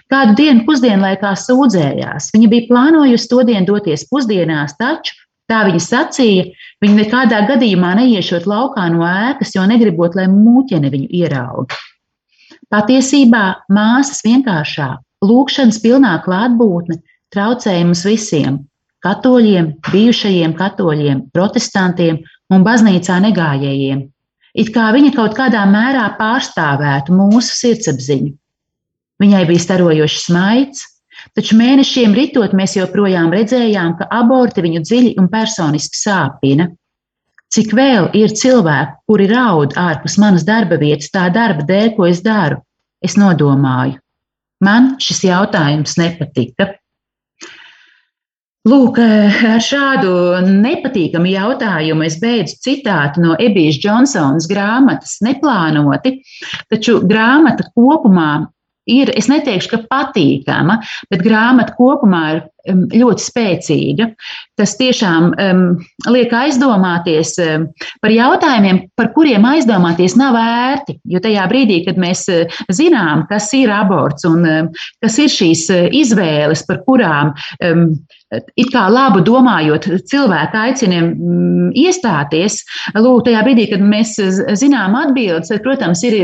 kādu 0.10 0.34
dienu 0.40 0.66
pusdienlaikā 0.66 1.36
sūdzējās. 1.38 2.32
Viņa 2.34 2.50
bija 2.50 2.68
plānojusi 2.72 3.30
to 3.30 3.44
dienu 3.46 3.70
doties 3.70 4.08
pusdienās, 4.10 4.74
taču, 4.82 5.14
tā 5.46 5.62
viņa 5.68 5.82
sacīja, 5.86 6.48
viņa 6.82 6.96
nekādā 7.04 7.44
gadījumā 7.52 7.94
neiešot 8.02 8.48
laukā 8.50 8.88
no 8.94 9.06
ēkas, 9.06 9.54
jo 9.54 9.66
negribot, 9.70 10.18
lai 10.18 10.26
mūķene 10.32 10.90
viņu 10.94 11.12
ieraudzītu. 11.22 11.84
Patiesībā 12.74 13.44
māsas 13.70 14.24
vienkāršā, 14.26 14.88
lūkšanas 15.22 15.78
pilnā 15.84 16.16
klātbūtne 16.26 16.98
traucēja 17.34 17.86
mums 17.86 18.02
visiem- 18.10 18.58
katoļiem, 19.06 19.70
bijušajiem 19.92 20.58
katoļiem, 20.58 21.22
protestantiem 21.32 22.24
un 22.49 22.66
baznīcā 22.66 23.22
negājējiem. 23.28 24.02
It 24.56 24.72
kā 24.76 24.88
viņa 24.95 25.12
kaut 25.16 25.36
kādā 25.36 25.66
mērā 25.68 26.06
pārstāvētu 26.20 27.16
mūsu 27.16 27.58
sirdsapziņu. 27.60 28.32
Viņai 29.20 29.43
bija 29.49 29.64
starojošs 29.64 30.30
maigs, 30.36 30.86
taču 31.36 31.58
mēnešiem 31.60 32.16
ritot 32.16 32.56
mēs 32.56 32.78
joprojām 32.78 33.34
redzējām, 33.36 33.97
ka 33.99 34.08
aborti 34.12 34.64
viņu 34.64 34.84
dziļi 34.88 35.14
un 35.20 35.28
personiski 35.32 35.99
sāpina. 35.99 36.70
Cik 37.51 37.76
vēl 37.78 38.10
ir 38.18 38.34
cilvēku, 38.36 38.97
kuri 39.08 39.28
raud 39.32 39.76
ārpus 39.80 40.18
manas 40.20 40.43
darba 40.47 40.80
vietas, 40.82 41.12
tā 41.14 41.28
darba 41.32 41.64
dēļ, 41.68 41.91
ko 41.95 42.08
es 42.10 42.24
daru? 42.26 42.60
Es 43.03 43.16
nodomāju. 43.20 43.99
Man 44.64 44.95
šis 45.03 45.22
jautājums 45.28 45.95
nepatika. 45.99 46.72
Lūk, 48.66 48.97
ar 48.97 49.59
šādu 49.61 50.11
nepatīkamu 50.49 51.30
jautājumu 51.30 52.07
es 52.07 52.16
beidzu 52.18 52.55
citātu 52.66 53.22
no 53.22 53.36
Ebijas 53.38 53.78
Džonsonas 53.78 54.47
grāmatas 54.49 55.20
Neplānoti, 55.22 56.16
taču 56.74 56.95
grāmata 57.05 57.68
kopumā 57.76 58.32
ir, 58.90 59.12
es 59.18 59.30
neteikšu, 59.32 59.72
ka 59.72 59.82
patīkama, 59.92 60.80
bet 61.12 61.24
grāmata 61.26 61.76
kopumā 61.78 62.24
ir 62.36 62.42
um, 62.72 62.84
ļoti 62.94 63.26
spēcīga. 63.26 64.10
Tas 64.60 64.76
tiešām 64.80 65.32
um, 65.32 65.64
liek 66.12 66.34
aizdomāties 66.36 67.36
um, 67.44 67.68
par 68.04 68.14
jautājumiem, 68.14 68.86
par 69.00 69.12
kuriem 69.16 69.46
aizdomāties 69.50 70.18
nav 70.20 70.36
vērti. 70.38 71.00
Jo 71.12 71.22
tajā 71.24 71.46
brīdī, 71.52 71.82
kad 71.88 72.00
mēs 72.02 72.26
uh, 72.32 72.60
zinām, 72.74 73.26
kas 73.32 73.52
ir 73.58 73.74
aborts 73.74 74.28
un 74.30 74.46
um, 74.46 74.74
kas 75.04 75.18
ir 75.22 75.32
šīs 75.34 75.66
uh, 75.74 75.88
izvēles, 75.96 76.66
par 76.70 76.84
kurām 76.88 77.34
um, 77.66 77.88
it 78.60 78.72
kā 78.74 78.86
labu 78.92 79.22
domājot, 79.26 79.88
cilvēki 80.10 80.60
aicina 80.60 81.02
mm, 81.06 81.72
iestāties, 81.78 82.62
lūk, 82.98 83.26
tajā 83.28 83.44
brīdī, 83.46 83.70
kad 83.72 83.84
mēs 83.86 84.18
zinām 84.60 84.98
atbildes, 85.00 85.54
tad, 85.54 85.62
protams, 85.64 86.02
ir 86.08 86.18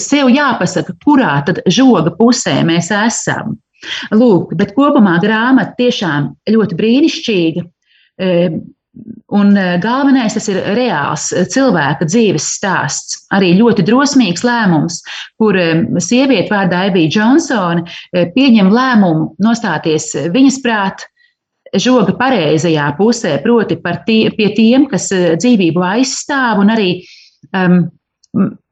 sev 0.00 0.30
jāpasaka, 0.32 0.96
kurā 1.04 1.36
tad 1.46 1.60
žoga 1.70 2.12
pusē 2.18 2.60
mēs 2.66 2.90
esam. 2.94 3.58
Lūk, 4.14 4.54
bet 4.58 4.74
kopumā 4.76 5.18
grāmata 5.22 5.76
tiešām 5.78 6.32
ļoti 6.50 6.78
brīnišķīga. 6.78 7.64
E, 7.64 8.30
un 9.34 9.56
e, 9.58 9.64
galvenais 9.82 10.36
tas 10.36 10.46
ir 10.48 10.60
reāls 10.76 11.28
cilvēka 11.52 12.08
dzīves 12.08 12.46
stāsts. 12.56 13.18
Arī 13.34 13.52
ļoti 13.58 13.84
drosmīgs 13.86 14.44
lēmums, 14.46 15.00
kur 15.40 15.58
e, 15.58 15.66
sieviete 16.00 16.48
vārdā 16.54 16.86
Evija 16.90 17.16
Džonsona 17.16 18.30
pieņem 18.36 18.70
lēmumu 18.72 19.34
nostāties 19.44 20.12
viņas 20.34 20.60
prāt 20.64 21.08
žoga 21.74 22.14
pareizajā 22.16 22.86
pusē, 22.96 23.36
proti 23.42 23.76
tie, 24.06 24.20
pie 24.30 24.50
tiem, 24.54 24.86
kas 24.88 25.08
dzīvību 25.12 25.82
aizstāv 25.82 26.60
un 26.62 26.70
arī 26.70 26.90
um, 27.50 27.80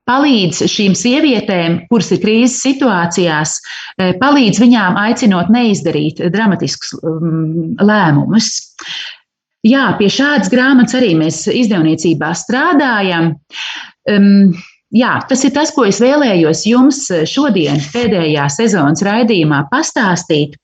palīdz 0.08 0.64
šīm 0.70 0.96
sievietēm, 0.98 1.82
kuras 1.90 2.10
ir 2.14 2.20
krīzes 2.22 2.60
situācijās, 2.64 3.56
eh, 3.98 4.12
palīdz 4.20 4.60
viņām 4.62 4.98
aicinot 4.98 5.52
neizdarīt 5.52 6.22
dramatiskus 6.34 6.94
um, 7.02 7.74
lēmumus. 7.80 8.50
Jā, 9.62 9.92
pie 9.98 10.08
šādas 10.10 10.50
grāmatas 10.50 10.96
arī 10.98 11.12
mēs 11.14 11.44
izdevniecībā 11.46 12.32
strādājam. 12.34 13.36
Um, 14.10 14.56
jā, 14.90 15.12
tas 15.30 15.44
ir 15.46 15.54
tas, 15.54 15.70
ko 15.74 15.86
es 15.86 16.00
vēlējos 16.02 16.64
jums 16.66 17.04
šodien, 17.30 17.78
pēdējā 17.94 18.48
sezonas 18.50 19.04
raidījumā, 19.06 19.68
pastāstīt. 19.70 20.58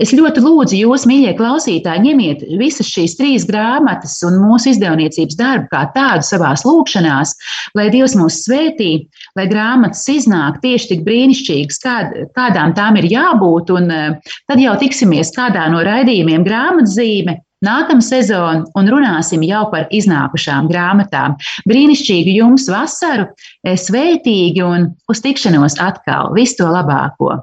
Es 0.00 0.14
ļoti 0.16 0.40
lūdzu 0.40 0.78
jūs, 0.78 1.02
mīļie 1.04 1.34
klausītāji, 1.36 2.00
ņemiet 2.06 2.44
visas 2.56 2.88
šīs 2.88 3.18
trīs 3.18 3.44
grāmatas 3.44 4.14
un 4.24 4.38
mūsu 4.40 4.70
izdevniecības 4.72 5.36
darbu 5.36 5.68
kā 5.68 5.82
tādu 5.92 6.24
savās 6.24 6.64
lūkšanās, 6.64 7.34
lai 7.76 7.90
Dievs 7.92 8.16
mūs 8.16 8.38
svētī, 8.46 9.04
lai 9.36 9.44
grāmatas 9.50 10.06
iznāk 10.08 10.62
tieši 10.64 10.94
tik 10.94 11.04
brīnišķīgas, 11.04 11.80
kād, 11.84 12.16
kādām 12.38 12.72
tām 12.78 12.96
ir 13.02 13.10
jābūt, 13.12 13.74
un 13.76 13.92
tad 13.92 14.64
jau 14.64 14.78
tiksimies 14.80 15.34
kādā 15.36 15.68
no 15.68 15.84
raidījumiem 15.84 16.46
grāmatzīme. 16.48 17.36
Nākamā 17.60 18.00
sezona 18.00 18.64
un 18.80 18.88
runāsim 18.88 19.44
jau 19.44 19.66
par 19.68 19.84
iznākušām 19.92 20.70
grāmatām. 20.72 21.36
Brīnišķīgu 21.68 22.38
jums 22.38 22.64
vasaru, 22.72 23.28
svētīgi 23.68 24.64
un 24.64 24.88
uz 25.12 25.20
tikšanos 25.20 25.76
atkal. 25.84 26.32
Visu 26.32 26.62
to 26.62 26.72
labāko! 26.72 27.42